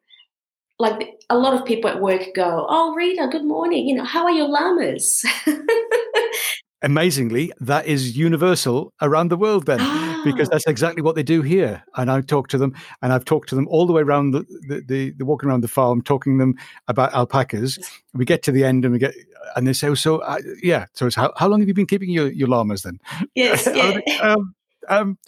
like 0.79 1.11
a 1.29 1.37
lot 1.37 1.55
of 1.55 1.67
people 1.67 1.91
at 1.91 2.01
work 2.01 2.23
go, 2.35 2.67
Oh, 2.69 2.95
Rita, 2.95 3.29
good 3.31 3.45
morning. 3.45 3.87
You 3.87 3.97
know, 3.97 4.05
how 4.05 4.25
are 4.25 4.33
your 4.33 4.49
llamas? 4.49 5.25
Amazingly, 6.83 7.53
that 7.61 7.87
is 7.87 8.17
universal 8.17 8.95
around 9.03 9.29
the 9.29 9.37
world 9.37 9.67
then, 9.67 9.79
because 10.25 10.49
that's 10.51 10.67
exactly 10.67 11.03
what 11.03 11.15
they 11.15 11.23
do 11.23 11.43
here. 11.43 11.83
And 11.97 12.11
I 12.11 12.21
talk 12.23 12.49
to 12.49 12.59
them, 12.59 12.75
and 13.03 13.13
I've 13.13 13.25
talked 13.27 13.51
to 13.51 13.55
them 13.55 13.69
all 13.69 13.87
the 13.87 13.93
way 13.93 14.01
around 14.01 14.31
the, 14.31 14.47
the, 14.67 14.83
the, 14.87 15.11
the 15.11 15.25
walking 15.27 15.51
around 15.51 15.61
the 15.61 15.69
farm, 15.69 16.01
talking 16.01 16.39
them 16.39 16.55
about 16.89 17.13
alpacas. 17.13 17.79
We 18.15 18.25
get 18.25 18.43
to 18.45 18.53
the 18.53 18.65
end, 18.65 18.85
and 18.85 18.93
we 18.93 18.99
get, 18.99 19.15
and 19.57 19.67
they 19.67 19.75
say, 19.75 19.89
oh, 19.89 19.95
"So, 19.95 20.19
uh, 20.19 20.39
yeah, 20.63 20.87
so 20.95 21.07
it's 21.07 21.17
how, 21.17 21.33
how 21.37 21.49
long 21.49 21.61
have 21.61 21.69
you 21.69 21.75
been 21.75 21.87
keeping 21.87 22.11
your, 22.11 22.31
your 22.31 22.49
llamas 22.49 22.83
then?" 22.83 22.99
yes, 23.35 23.69
yeah. 23.75 24.01
um, 24.23 24.55
um, 24.89 25.19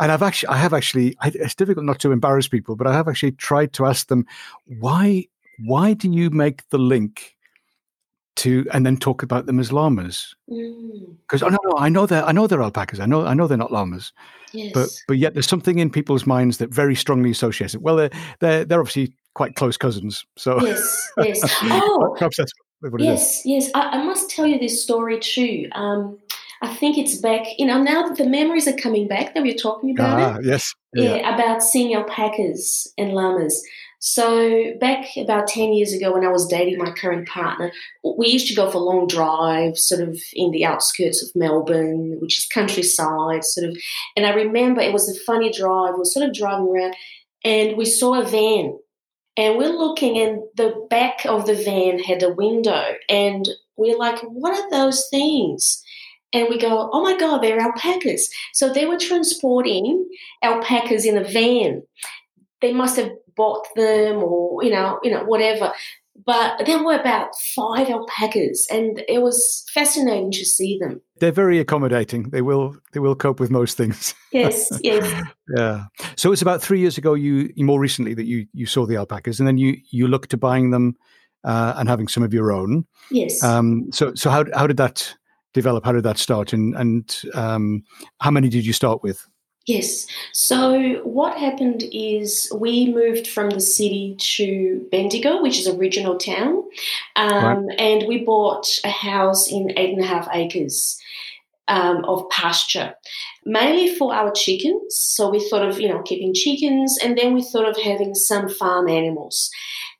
and 0.00 0.12
I've 0.12 0.22
actually, 0.22 0.48
I 0.48 0.56
have 0.56 0.72
actually, 0.72 1.16
I, 1.20 1.30
it's 1.34 1.54
difficult 1.54 1.84
not 1.84 2.00
to 2.00 2.12
embarrass 2.12 2.48
people, 2.48 2.76
but 2.76 2.86
I 2.86 2.94
have 2.94 3.08
actually 3.08 3.32
tried 3.32 3.72
to 3.74 3.86
ask 3.86 4.08
them 4.08 4.26
why, 4.64 5.26
why 5.58 5.94
do 5.94 6.10
you 6.10 6.30
make 6.30 6.68
the 6.70 6.78
link 6.78 7.35
to, 8.36 8.66
and 8.72 8.84
then 8.86 8.96
talk 8.96 9.22
about 9.22 9.46
them 9.46 9.58
as 9.58 9.72
llamas? 9.72 10.34
Mm, 10.50 11.16
Because 11.22 11.42
oh 11.42 11.48
no, 11.48 11.58
no, 11.64 11.78
I 11.78 11.88
know 11.88 12.06
they're, 12.06 12.24
I 12.24 12.32
know 12.32 12.46
they're 12.46 12.62
alpacas. 12.62 13.00
I 13.00 13.06
know, 13.06 13.26
I 13.26 13.34
know 13.34 13.46
they're 13.46 13.58
not 13.58 13.72
llamas, 13.72 14.12
yes. 14.52 14.72
but 14.74 14.88
but 15.08 15.18
yet 15.18 15.34
there's 15.34 15.48
something 15.48 15.78
in 15.78 15.90
people's 15.90 16.26
minds 16.26 16.58
that 16.58 16.70
very 16.70 16.94
strongly 16.94 17.30
associates 17.30 17.74
it. 17.74 17.82
Well, 17.82 17.96
they're 17.96 18.10
they're, 18.40 18.64
they're 18.64 18.80
obviously 18.80 19.12
quite 19.34 19.54
close 19.56 19.76
cousins, 19.76 20.24
so 20.36 20.60
yes, 20.64 21.12
yes. 21.18 21.40
Oh, 21.64 22.14
perhaps 22.18 22.36
that's 22.36 22.52
what 22.80 23.00
it 23.00 23.04
is. 23.04 23.20
Yes, 23.20 23.42
yes. 23.44 23.70
I, 23.74 23.98
I 23.98 24.04
must 24.04 24.30
tell 24.30 24.46
you 24.46 24.58
this 24.58 24.82
story 24.82 25.18
too. 25.18 25.68
Um, 25.72 26.18
I 26.62 26.74
think 26.74 26.96
it's 26.96 27.16
back, 27.18 27.46
you 27.58 27.66
know, 27.66 27.82
now 27.82 28.06
that 28.08 28.16
the 28.16 28.26
memories 28.26 28.66
are 28.66 28.76
coming 28.76 29.06
back 29.08 29.34
that 29.34 29.42
we 29.42 29.50
we're 29.50 29.58
talking 29.58 29.90
about 29.90 30.20
Ah, 30.20 30.36
it. 30.38 30.46
yes, 30.46 30.74
Yeah, 30.94 31.34
about 31.34 31.62
seeing 31.62 31.94
alpacas 31.94 32.90
and 32.96 33.12
llamas. 33.12 33.62
So 33.98 34.74
back 34.78 35.16
about 35.16 35.48
10 35.48 35.72
years 35.72 35.92
ago 35.92 36.12
when 36.12 36.24
I 36.24 36.30
was 36.30 36.46
dating 36.46 36.78
my 36.78 36.90
current 36.90 37.28
partner, 37.28 37.72
we 38.16 38.28
used 38.28 38.46
to 38.48 38.54
go 38.54 38.70
for 38.70 38.78
long 38.78 39.06
drives 39.06 39.84
sort 39.84 40.02
of 40.02 40.18
in 40.34 40.50
the 40.50 40.64
outskirts 40.64 41.22
of 41.22 41.34
Melbourne, 41.34 42.18
which 42.20 42.38
is 42.38 42.46
countryside, 42.46 43.44
sort 43.44 43.70
of. 43.70 43.76
And 44.16 44.26
I 44.26 44.30
remember 44.30 44.80
it 44.80 44.92
was 44.92 45.08
a 45.08 45.20
funny 45.24 45.50
drive. 45.50 45.94
We 45.94 46.00
were 46.00 46.04
sort 46.04 46.28
of 46.28 46.34
driving 46.34 46.68
around 46.68 46.94
and 47.44 47.76
we 47.76 47.84
saw 47.84 48.20
a 48.20 48.24
van 48.24 48.78
and 49.36 49.56
we're 49.56 49.68
looking 49.68 50.18
and 50.18 50.42
the 50.56 50.86
back 50.90 51.24
of 51.26 51.46
the 51.46 51.54
van 51.54 51.98
had 51.98 52.22
a 52.22 52.32
window 52.32 52.94
and 53.08 53.48
we're 53.76 53.98
like, 53.98 54.20
what 54.20 54.58
are 54.58 54.70
those 54.70 55.06
things? 55.10 55.82
And 56.32 56.48
we 56.48 56.58
go, 56.58 56.90
oh 56.92 57.02
my 57.02 57.16
God, 57.16 57.42
they're 57.42 57.60
alpacas. 57.60 58.28
So 58.52 58.72
they 58.72 58.84
were 58.84 58.98
transporting 58.98 60.08
alpacas 60.42 61.04
in 61.04 61.16
a 61.16 61.24
van. 61.24 61.82
They 62.60 62.72
must 62.72 62.96
have 62.96 63.10
bought 63.36 63.66
them 63.76 64.16
or, 64.16 64.62
you 64.62 64.70
know, 64.70 64.98
you 65.02 65.10
know, 65.10 65.24
whatever. 65.24 65.72
But 66.24 66.64
there 66.64 66.82
were 66.82 66.94
about 66.94 67.36
five 67.54 67.90
alpacas 67.90 68.66
and 68.70 69.02
it 69.06 69.20
was 69.20 69.64
fascinating 69.74 70.30
to 70.32 70.44
see 70.44 70.78
them. 70.80 71.00
They're 71.18 71.30
very 71.30 71.58
accommodating. 71.58 72.30
They 72.30 72.40
will 72.42 72.76
they 72.92 73.00
will 73.00 73.14
cope 73.14 73.38
with 73.38 73.50
most 73.50 73.76
things. 73.76 74.14
Yes, 74.32 74.70
yes. 74.82 75.24
Yeah. 75.56 75.84
So 76.16 76.30
it's 76.30 76.42
about 76.42 76.60
three 76.60 76.78
years 76.78 76.98
ago. 76.98 77.14
You, 77.14 77.50
more 77.56 77.80
recently 77.80 78.12
that 78.12 78.26
you 78.26 78.46
you 78.52 78.66
saw 78.66 78.84
the 78.84 78.96
alpacas, 78.96 79.38
and 79.38 79.48
then 79.48 79.56
you 79.56 79.78
you 79.90 80.08
looked 80.08 80.28
to 80.30 80.36
buying 80.36 80.72
them 80.72 80.94
uh, 81.44 81.72
and 81.78 81.88
having 81.88 82.06
some 82.06 82.22
of 82.22 82.34
your 82.34 82.52
own. 82.52 82.84
Yes. 83.10 83.42
Um, 83.42 83.90
so 83.92 84.14
so 84.14 84.28
how 84.28 84.44
how 84.54 84.66
did 84.66 84.76
that 84.76 85.14
develop? 85.54 85.86
How 85.86 85.92
did 85.92 86.02
that 86.02 86.18
start? 86.18 86.52
And 86.52 86.74
and 86.76 87.22
um, 87.34 87.82
how 88.20 88.30
many 88.30 88.50
did 88.50 88.66
you 88.66 88.74
start 88.74 89.02
with? 89.02 89.26
Yes. 89.66 90.06
So 90.32 91.00
what 91.02 91.36
happened 91.36 91.82
is 91.92 92.50
we 92.56 92.92
moved 92.92 93.26
from 93.26 93.50
the 93.50 93.60
city 93.60 94.14
to 94.36 94.86
Bendigo, 94.92 95.42
which 95.42 95.58
is 95.58 95.66
a 95.66 95.76
regional 95.76 96.16
town, 96.18 96.62
um, 97.16 97.66
and 97.76 98.06
we 98.06 98.24
bought 98.24 98.68
a 98.84 98.90
house 98.90 99.50
in 99.50 99.72
eight 99.76 99.94
and 99.94 100.04
a 100.04 100.06
half 100.06 100.28
acres. 100.32 100.98
Um, 101.68 102.04
of 102.04 102.30
pasture, 102.30 102.94
mainly 103.44 103.92
for 103.96 104.14
our 104.14 104.30
chickens. 104.30 104.96
So 104.96 105.28
we 105.28 105.40
thought 105.48 105.68
of, 105.68 105.80
you 105.80 105.88
know, 105.88 106.00
keeping 106.02 106.32
chickens, 106.32 106.96
and 107.02 107.18
then 107.18 107.34
we 107.34 107.42
thought 107.42 107.68
of 107.68 107.76
having 107.76 108.14
some 108.14 108.48
farm 108.48 108.88
animals. 108.88 109.50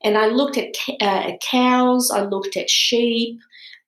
And 0.04 0.16
I 0.16 0.28
looked 0.28 0.56
at, 0.58 0.76
uh, 1.00 1.32
cows, 1.42 2.12
I 2.12 2.22
looked 2.22 2.56
at 2.56 2.70
sheep, 2.70 3.40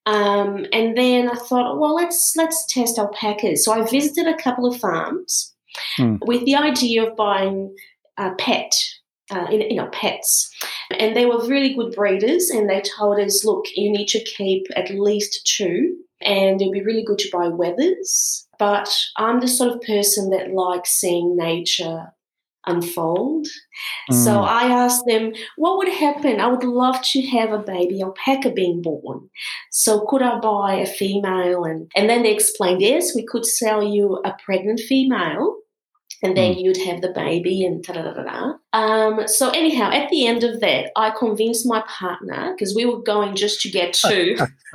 um, 0.06 0.66
and 0.72 0.98
then 0.98 1.30
I 1.30 1.36
thought, 1.36 1.78
well, 1.78 1.94
let's 1.94 2.34
let's 2.36 2.66
test 2.66 2.98
alpacas. 2.98 3.64
So 3.64 3.72
I 3.72 3.88
visited 3.88 4.26
a 4.26 4.42
couple 4.42 4.66
of 4.66 4.80
farms 4.80 5.54
Hmm. 5.96 6.16
with 6.22 6.44
the 6.44 6.56
idea 6.56 7.04
of 7.04 7.16
buying 7.16 7.74
a 8.16 8.34
pet, 8.34 8.72
uh, 9.30 9.46
you 9.50 9.58
know, 9.58 9.66
you 9.70 9.76
know, 9.76 9.88
pets. 9.92 10.50
And 10.98 11.14
they 11.16 11.26
were 11.26 11.46
really 11.46 11.74
good 11.74 11.94
breeders, 11.94 12.50
and 12.50 12.68
they 12.68 12.80
told 12.80 13.18
us, 13.20 13.44
look, 13.44 13.66
you 13.74 13.90
need 13.90 14.08
to 14.08 14.24
keep 14.24 14.66
at 14.76 14.90
least 14.90 15.46
two, 15.56 15.96
and 16.20 16.60
it'd 16.60 16.72
be 16.72 16.82
really 16.82 17.04
good 17.04 17.18
to 17.18 17.30
buy 17.32 17.48
weathers. 17.48 18.46
But 18.58 18.92
I'm 19.16 19.40
the 19.40 19.48
sort 19.48 19.72
of 19.72 19.82
person 19.82 20.30
that 20.30 20.52
likes 20.52 20.90
seeing 20.90 21.36
nature 21.36 22.12
unfold. 22.66 23.46
So 24.10 24.32
Mm. 24.32 24.44
I 24.46 24.64
asked 24.66 25.04
them, 25.06 25.32
what 25.56 25.78
would 25.78 25.88
happen? 25.88 26.40
I 26.40 26.48
would 26.48 26.64
love 26.64 27.00
to 27.12 27.22
have 27.22 27.52
a 27.52 27.58
baby 27.58 28.02
alpaca 28.02 28.50
being 28.50 28.82
born. 28.82 29.30
So 29.70 30.04
could 30.06 30.22
I 30.22 30.38
buy 30.38 30.74
a 30.74 30.86
female? 30.86 31.64
And, 31.64 31.90
and 31.96 32.10
then 32.10 32.22
they 32.22 32.32
explained, 32.32 32.82
yes, 32.82 33.14
we 33.14 33.24
could 33.24 33.46
sell 33.46 33.82
you 33.82 34.20
a 34.24 34.34
pregnant 34.44 34.80
female. 34.80 35.56
And 36.22 36.36
then 36.36 36.54
you'd 36.54 36.76
have 36.78 37.00
the 37.00 37.12
baby 37.12 37.64
and 37.64 37.82
da 37.82 37.92
da 37.92 38.02
da 38.02 38.12
da 38.12 38.22
da. 38.24 38.52
Um, 38.72 39.28
so 39.28 39.50
anyhow, 39.50 39.90
at 39.92 40.08
the 40.08 40.26
end 40.26 40.42
of 40.44 40.60
that, 40.60 40.90
I 40.96 41.10
convinced 41.10 41.66
my 41.66 41.82
partner 41.86 42.54
because 42.54 42.74
we 42.74 42.84
were 42.84 43.00
going 43.00 43.36
just 43.36 43.60
to 43.62 43.70
get 43.70 43.92
two. 43.92 44.36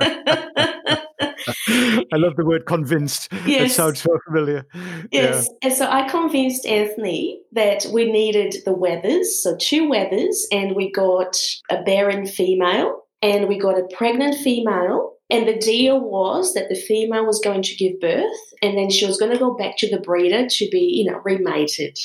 I 1.68 2.16
love 2.16 2.36
the 2.36 2.44
word 2.44 2.66
convinced. 2.66 3.28
It 3.32 3.46
Yes. 3.46 3.76
sounds 3.76 4.00
so 4.00 4.18
familiar. 4.26 4.66
Yes. 5.10 5.48
And 5.62 5.72
so 5.72 5.88
I 5.90 6.08
convinced 6.08 6.66
Anthony 6.66 7.40
that 7.52 7.86
we 7.92 8.10
needed 8.10 8.56
the 8.64 8.72
weathers, 8.72 9.42
so 9.42 9.56
two 9.56 9.88
weathers, 9.88 10.46
and 10.50 10.74
we 10.74 10.90
got 10.90 11.36
a 11.70 11.82
barren 11.82 12.26
female 12.26 13.02
and 13.22 13.48
we 13.48 13.58
got 13.58 13.78
a 13.78 13.84
pregnant 13.96 14.36
female. 14.36 15.13
And 15.30 15.48
the 15.48 15.58
deal 15.58 16.00
was 16.00 16.54
that 16.54 16.68
the 16.68 16.74
female 16.74 17.24
was 17.24 17.40
going 17.42 17.62
to 17.62 17.76
give 17.76 17.98
birth 18.00 18.52
and 18.62 18.76
then 18.76 18.90
she 18.90 19.06
was 19.06 19.16
going 19.16 19.32
to 19.32 19.38
go 19.38 19.54
back 19.54 19.76
to 19.78 19.90
the 19.90 20.00
breeder 20.00 20.46
to 20.48 20.68
be, 20.70 20.80
you 20.80 21.10
know, 21.10 21.20
remated. 21.24 21.98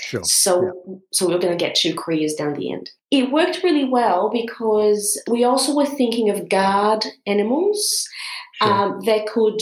Sure. 0.00 0.24
So, 0.24 1.00
so 1.12 1.26
we 1.26 1.34
were 1.34 1.40
going 1.40 1.56
to 1.56 1.64
get 1.64 1.74
two 1.74 1.94
crias 1.94 2.36
down 2.36 2.54
the 2.54 2.72
end. 2.72 2.90
It 3.10 3.30
worked 3.30 3.62
really 3.62 3.84
well 3.84 4.30
because 4.30 5.20
we 5.30 5.44
also 5.44 5.74
were 5.74 5.86
thinking 5.86 6.30
of 6.30 6.48
guard 6.48 7.04
animals. 7.26 8.08
Sure. 8.62 8.72
um, 8.72 9.00
that 9.06 9.26
could 9.26 9.60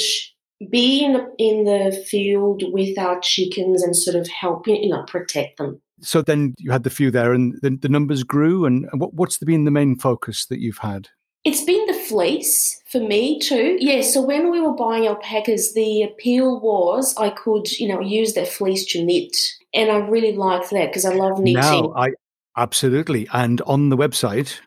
be 0.70 1.04
in 1.04 1.14
the, 1.14 1.26
in 1.38 1.64
the 1.64 2.04
field 2.08 2.62
with 2.66 2.98
our 2.98 3.18
chickens 3.20 3.82
and 3.82 3.96
sort 3.96 4.16
of 4.16 4.28
help 4.28 4.66
you 4.66 4.88
know 4.88 5.02
protect 5.04 5.58
them. 5.58 5.80
So 6.00 6.20
then 6.20 6.54
you 6.58 6.70
had 6.70 6.82
the 6.82 6.90
few 6.90 7.10
there, 7.10 7.32
and 7.32 7.58
the, 7.62 7.76
the 7.80 7.88
numbers 7.88 8.22
grew. 8.22 8.64
And 8.64 8.88
and 8.92 9.00
what, 9.00 9.14
what's 9.14 9.38
been 9.38 9.64
the 9.64 9.70
main 9.70 9.98
focus 9.98 10.46
that 10.46 10.60
you've 10.60 10.78
had? 10.78 11.08
It's 11.44 11.64
been 11.64 11.86
the 11.86 11.94
fleece 11.94 12.80
for 12.86 13.00
me 13.00 13.40
too. 13.40 13.76
Yeah, 13.80 14.02
so 14.02 14.22
when 14.22 14.50
we 14.50 14.60
were 14.60 14.74
buying 14.74 15.06
alpacas, 15.06 15.74
the 15.74 16.04
appeal 16.04 16.60
was 16.60 17.16
I 17.16 17.30
could, 17.30 17.70
you 17.80 17.88
know, 17.88 18.00
use 18.00 18.34
that 18.34 18.46
fleece 18.46 18.86
to 18.92 19.04
knit. 19.04 19.36
And 19.74 19.90
I 19.90 19.96
really 19.96 20.36
liked 20.36 20.70
that 20.70 20.90
because 20.90 21.04
I 21.04 21.14
love 21.14 21.40
knitting. 21.40 21.54
Now, 21.54 21.94
I 21.96 22.10
absolutely. 22.56 23.26
And 23.32 23.60
on 23.62 23.88
the 23.88 23.96
website, 23.96 24.60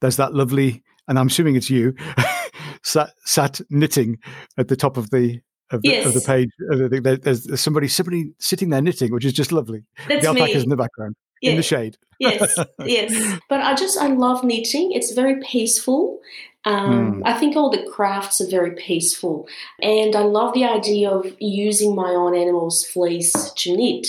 there's 0.00 0.16
that 0.16 0.34
lovely, 0.34 0.82
and 1.06 1.18
I'm 1.18 1.28
assuming 1.28 1.56
it's 1.56 1.70
you, 1.70 1.94
sat, 2.82 3.10
sat 3.24 3.60
knitting 3.70 4.18
at 4.58 4.68
the 4.68 4.76
top 4.76 4.96
of 4.96 5.10
the 5.10 5.40
of 5.70 5.82
the, 5.82 5.96
of 6.04 6.14
the 6.14 6.20
Yes. 6.20 6.26
page. 6.26 6.50
of 6.70 6.78
the 6.78 7.20
There's, 7.22 7.44
there's 7.44 7.60
somebody 7.60 7.88
somebody 7.88 8.32
sitting 8.38 8.70
there 8.70 8.82
knitting, 8.82 9.12
which 9.12 9.24
is 9.24 9.32
just 9.32 9.52
lovely. 9.52 9.84
That's 10.08 10.22
the 10.22 10.28
alpacas 10.28 10.56
me. 10.56 10.62
in 10.64 10.68
the 10.70 10.76
background, 10.76 11.14
Yeah. 11.40 11.50
in 11.52 11.56
the 11.56 11.62
shade. 11.62 11.96
yes, 12.18 12.56
yes. 12.84 13.38
But 13.48 13.60
I 13.60 13.74
just 13.74 13.96
I 13.98 14.08
love 14.08 14.42
knitting. 14.44 14.92
It's 14.92 15.12
very 15.12 15.40
peaceful. 15.40 16.20
Um, 16.64 16.88
Mm. 16.98 17.22
I 17.24 17.38
think 17.38 17.56
all 17.56 17.70
the 17.70 17.86
crafts 17.90 18.40
are 18.40 18.50
very 18.50 18.72
peaceful, 18.72 19.48
and 19.80 20.14
I 20.16 20.22
love 20.22 20.52
the 20.54 20.64
idea 20.64 21.08
of 21.08 21.24
using 21.38 21.94
my 21.94 22.10
own 22.10 22.34
animal's 22.36 22.84
fleece 22.84 23.32
to 23.56 23.76
knit. 23.76 24.06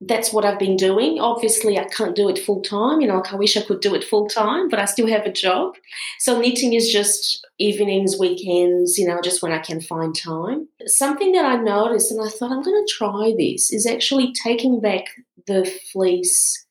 That's 0.00 0.32
what 0.32 0.44
I've 0.44 0.58
been 0.58 0.76
doing. 0.76 1.18
Obviously, 1.20 1.78
I 1.78 1.84
can't 1.84 2.14
do 2.16 2.28
it 2.28 2.38
full 2.38 2.60
time. 2.62 3.00
You 3.00 3.08
know, 3.08 3.22
I 3.30 3.36
wish 3.36 3.56
I 3.56 3.62
could 3.62 3.80
do 3.80 3.94
it 3.94 4.04
full 4.04 4.28
time, 4.28 4.68
but 4.68 4.78
I 4.80 4.84
still 4.86 5.06
have 5.06 5.24
a 5.24 5.32
job. 5.32 5.76
So 6.18 6.38
knitting 6.40 6.74
is 6.74 6.92
just 6.92 7.46
evenings, 7.58 8.18
weekends. 8.18 8.98
You 8.98 9.06
know, 9.08 9.20
just 9.22 9.40
when 9.42 9.52
I 9.52 9.60
can 9.60 9.80
find 9.80 10.14
time. 10.14 10.68
Something 10.86 11.32
that 11.32 11.44
I 11.46 11.56
noticed, 11.56 12.10
and 12.10 12.20
I 12.20 12.28
thought 12.28 12.52
I'm 12.52 12.62
going 12.62 12.84
to 12.84 12.92
try 12.92 13.32
this, 13.38 13.72
is 13.72 13.86
actually 13.86 14.32
taking 14.42 14.80
back 14.80 15.04
the 15.46 15.64
fleece 15.92 16.63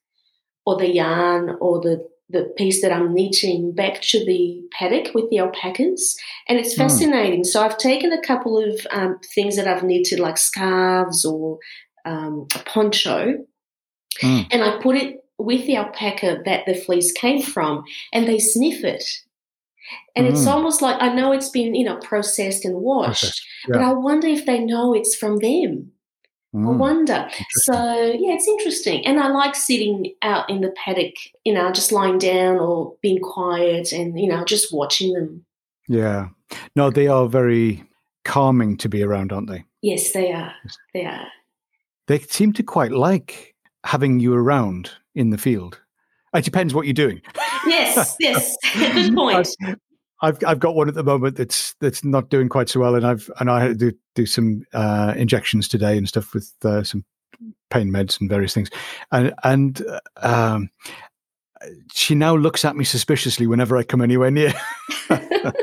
or 0.65 0.77
the 0.77 0.89
yarn 0.89 1.57
or 1.61 1.79
the 1.81 2.07
the 2.29 2.51
piece 2.57 2.81
that 2.81 2.91
I'm 2.91 3.13
knitting 3.13 3.73
back 3.73 4.01
to 4.01 4.25
the 4.25 4.61
paddock 4.71 5.13
with 5.13 5.29
the 5.29 5.37
alpacas, 5.39 6.17
and 6.47 6.57
it's 6.57 6.73
Hmm. 6.73 6.81
fascinating. 6.83 7.43
So 7.43 7.61
I've 7.63 7.77
taken 7.77 8.11
a 8.11 8.21
couple 8.21 8.57
of 8.57 8.87
um, 8.91 9.19
things 9.35 9.55
that 9.57 9.67
I've 9.67 9.83
knitted, 9.83 10.19
like 10.19 10.37
scarves 10.37 11.25
or 11.25 11.59
um, 12.05 12.47
a 12.55 12.59
poncho, 12.59 13.45
Hmm. 14.21 14.41
and 14.51 14.63
I 14.63 14.79
put 14.81 14.95
it 14.95 15.23
with 15.37 15.65
the 15.67 15.75
alpaca 15.77 16.41
that 16.45 16.65
the 16.65 16.73
fleece 16.75 17.11
came 17.13 17.41
from, 17.41 17.83
and 18.13 18.27
they 18.27 18.39
sniff 18.39 18.83
it. 18.83 19.03
And 20.15 20.27
it's 20.27 20.43
Hmm. 20.43 20.49
almost 20.49 20.81
like 20.81 21.01
I 21.01 21.13
know 21.13 21.31
it's 21.33 21.49
been, 21.49 21.75
you 21.75 21.85
know, 21.85 21.97
processed 21.97 22.65
and 22.65 22.75
washed, 22.77 23.21
Processed, 23.21 23.47
but. 23.69 23.81
I 23.81 23.93
wonder 23.93 24.27
if 24.27 24.45
they 24.45 24.59
know 24.59 24.93
it's 24.93 25.15
from 25.15 25.37
them. 25.37 25.92
I 26.53 26.57
Mm. 26.57 26.77
wonder. 26.77 27.29
So 27.49 27.73
yeah, 27.73 28.33
it's 28.33 28.47
interesting, 28.47 29.05
and 29.07 29.19
I 29.19 29.29
like 29.29 29.55
sitting 29.55 30.13
out 30.21 30.49
in 30.49 30.61
the 30.61 30.69
paddock, 30.71 31.13
you 31.43 31.53
know, 31.53 31.71
just 31.71 31.91
lying 31.91 32.19
down 32.19 32.57
or 32.59 32.93
being 33.01 33.19
quiet, 33.19 33.91
and 33.91 34.19
you 34.19 34.27
know, 34.27 34.43
just 34.45 34.73
watching 34.73 35.13
them. 35.13 35.45
Yeah. 35.89 36.27
No, 36.75 36.89
they 36.91 37.07
are 37.07 37.27
very 37.27 37.83
calming 38.23 38.77
to 38.77 38.87
be 38.89 39.01
around, 39.03 39.31
aren't 39.33 39.49
they? 39.49 39.63
Yes, 39.81 40.11
they 40.11 40.31
are. 40.31 40.53
They 40.93 41.05
are. 41.05 41.27
They 42.07 42.19
seem 42.19 42.53
to 42.53 42.63
quite 42.63 42.91
like 42.91 43.55
having 43.83 44.19
you 44.19 44.33
around 44.33 44.91
in 45.15 45.31
the 45.31 45.37
field. 45.37 45.79
It 46.35 46.45
depends 46.45 46.73
what 46.73 46.85
you're 46.85 46.93
doing. 46.93 47.21
Yes, 47.67 48.15
yes. 48.19 48.55
Good 48.73 49.15
point. 49.15 49.47
I've 49.65 49.75
I've 50.23 50.41
I've 50.47 50.59
got 50.59 50.73
one 50.73 50.87
at 50.87 50.95
the 50.95 51.03
moment 51.03 51.35
that's 51.35 51.75
that's 51.81 52.03
not 52.03 52.29
doing 52.29 52.47
quite 52.47 52.69
so 52.69 52.79
well, 52.79 52.95
and 52.95 53.05
I've 53.05 53.29
and 53.41 53.51
I 53.51 53.59
had 53.59 53.79
to 53.79 53.91
do, 53.91 53.97
do 54.15 54.25
some 54.25 54.63
uh, 54.73 55.13
injections 55.17 55.67
today 55.67 55.97
and 55.97 56.07
stuff 56.07 56.33
with 56.33 56.51
uh, 56.63 56.81
some 56.83 57.03
pain 57.69 57.91
meds 57.91 58.19
and 58.21 58.29
various 58.29 58.53
things, 58.53 58.69
and 59.11 59.33
and 59.43 59.85
uh, 59.85 59.99
um, 60.25 60.69
she 61.93 62.15
now 62.15 62.35
looks 62.35 62.63
at 62.63 62.77
me 62.77 62.85
suspiciously 62.85 63.47
whenever 63.47 63.75
I 63.75 63.83
come 63.83 64.01
anywhere 64.01 64.31
near. 64.31 64.53
but 65.09 65.53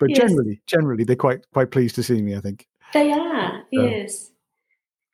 Yes. 0.08 0.18
generally, 0.18 0.60
generally 0.66 1.04
they're 1.04 1.14
quite 1.14 1.48
quite 1.52 1.70
pleased 1.70 1.94
to 1.94 2.02
see 2.02 2.20
me. 2.20 2.34
I 2.34 2.40
think. 2.40 2.66
They 2.92 3.12
are, 3.12 3.62
So, 3.72 3.82
yes. 3.86 4.32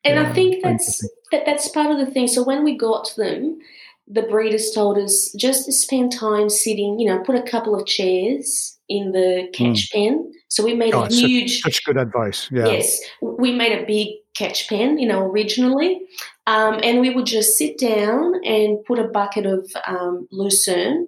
And 0.03 0.15
yeah, 0.15 0.29
I 0.29 0.33
think 0.33 0.63
that's 0.63 1.07
that, 1.31 1.45
that's 1.45 1.67
part 1.67 1.91
of 1.91 1.97
the 1.97 2.11
thing. 2.11 2.27
So 2.27 2.43
when 2.43 2.63
we 2.63 2.75
got 2.75 3.13
them, 3.17 3.59
the 4.07 4.21
breeders 4.23 4.71
told 4.71 4.97
us 4.97 5.31
just 5.37 5.65
to 5.65 5.71
spend 5.71 6.11
time 6.11 6.49
sitting, 6.49 6.99
you 6.99 7.07
know, 7.07 7.19
put 7.23 7.35
a 7.35 7.41
couple 7.41 7.73
of 7.79 7.85
chairs 7.87 8.77
in 8.87 9.11
the 9.13 9.47
catch 9.53 9.89
pen. 9.91 10.31
So 10.47 10.63
we 10.63 10.73
made 10.75 10.93
Oh, 10.93 11.03
a 11.03 11.09
such- 11.11 11.19
huge 11.29 11.61
Such 11.61 11.83
good 11.85 11.97
advice. 11.97 12.47
Yeah. 12.51 12.67
Yes, 12.67 12.99
we 13.21 13.51
made 13.51 13.71
a 13.71 13.85
big 13.85 14.09
catch 14.35 14.69
pen, 14.69 14.99
you 14.99 15.07
know, 15.07 15.21
originally, 15.21 16.01
um, 16.45 16.79
and 16.83 17.01
we 17.01 17.09
would 17.09 17.25
just 17.25 17.57
sit 17.57 17.77
down 17.79 18.33
and 18.45 18.77
put 18.85 18.99
a 18.99 19.07
bucket 19.07 19.45
of 19.47 19.67
um, 19.87 20.27
lucerne 20.31 21.07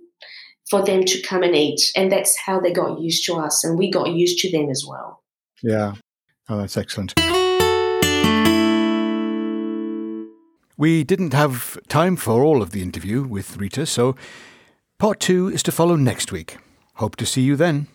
for 0.69 0.81
them 0.83 1.05
to 1.05 1.21
come 1.21 1.43
and 1.43 1.55
eat, 1.55 1.79
and 1.95 2.11
that's 2.11 2.35
how 2.37 2.59
they 2.59 2.71
got 2.73 2.99
used 2.99 3.25
to 3.25 3.35
us, 3.35 3.63
and 3.63 3.77
we 3.77 3.91
got 3.91 4.09
used 4.11 4.39
to 4.39 4.51
them 4.51 4.69
as 4.69 4.83
well. 4.87 5.23
Yeah. 5.61 5.93
Oh, 6.49 6.57
that's 6.57 6.77
excellent. 6.77 7.13
We 10.79 11.03
didn't 11.03 11.33
have 11.33 11.79
time 11.87 12.15
for 12.15 12.43
all 12.43 12.61
of 12.61 12.69
the 12.69 12.83
interview 12.83 13.23
with 13.23 13.57
Rita, 13.57 13.87
so 13.87 14.15
part 14.99 15.19
two 15.19 15.47
is 15.47 15.63
to 15.63 15.71
follow 15.71 15.95
next 15.95 16.31
week. 16.31 16.57
Hope 16.97 17.15
to 17.15 17.25
see 17.25 17.41
you 17.41 17.55
then. 17.55 17.87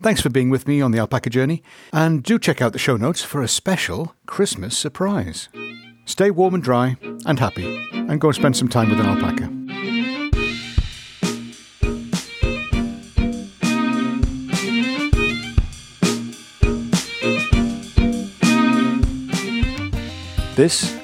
Thanks 0.00 0.22
for 0.22 0.30
being 0.30 0.48
with 0.48 0.66
me 0.66 0.80
on 0.80 0.92
the 0.92 0.98
alpaca 0.98 1.28
journey, 1.28 1.62
and 1.92 2.22
do 2.22 2.38
check 2.38 2.62
out 2.62 2.72
the 2.72 2.78
show 2.78 2.96
notes 2.96 3.22
for 3.22 3.42
a 3.42 3.48
special 3.48 4.14
Christmas 4.24 4.78
surprise. 4.78 5.50
Stay 6.06 6.30
warm 6.30 6.54
and 6.54 6.62
dry 6.62 6.96
and 7.26 7.38
happy, 7.38 7.86
and 7.92 8.18
go 8.18 8.32
spend 8.32 8.56
some 8.56 8.68
time 8.68 8.88
with 8.88 8.98
an 8.98 9.04
alpaca. 9.04 9.52
This 20.56 20.95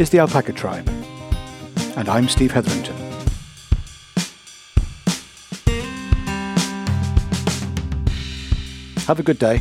is 0.00 0.08
the 0.08 0.18
Alpaca 0.18 0.54
Tribe, 0.54 0.88
and 1.94 2.08
I'm 2.08 2.26
Steve 2.26 2.52
Hetherington. 2.52 2.96
Have 9.06 9.20
a 9.20 9.22
good 9.22 9.38
day 9.38 9.60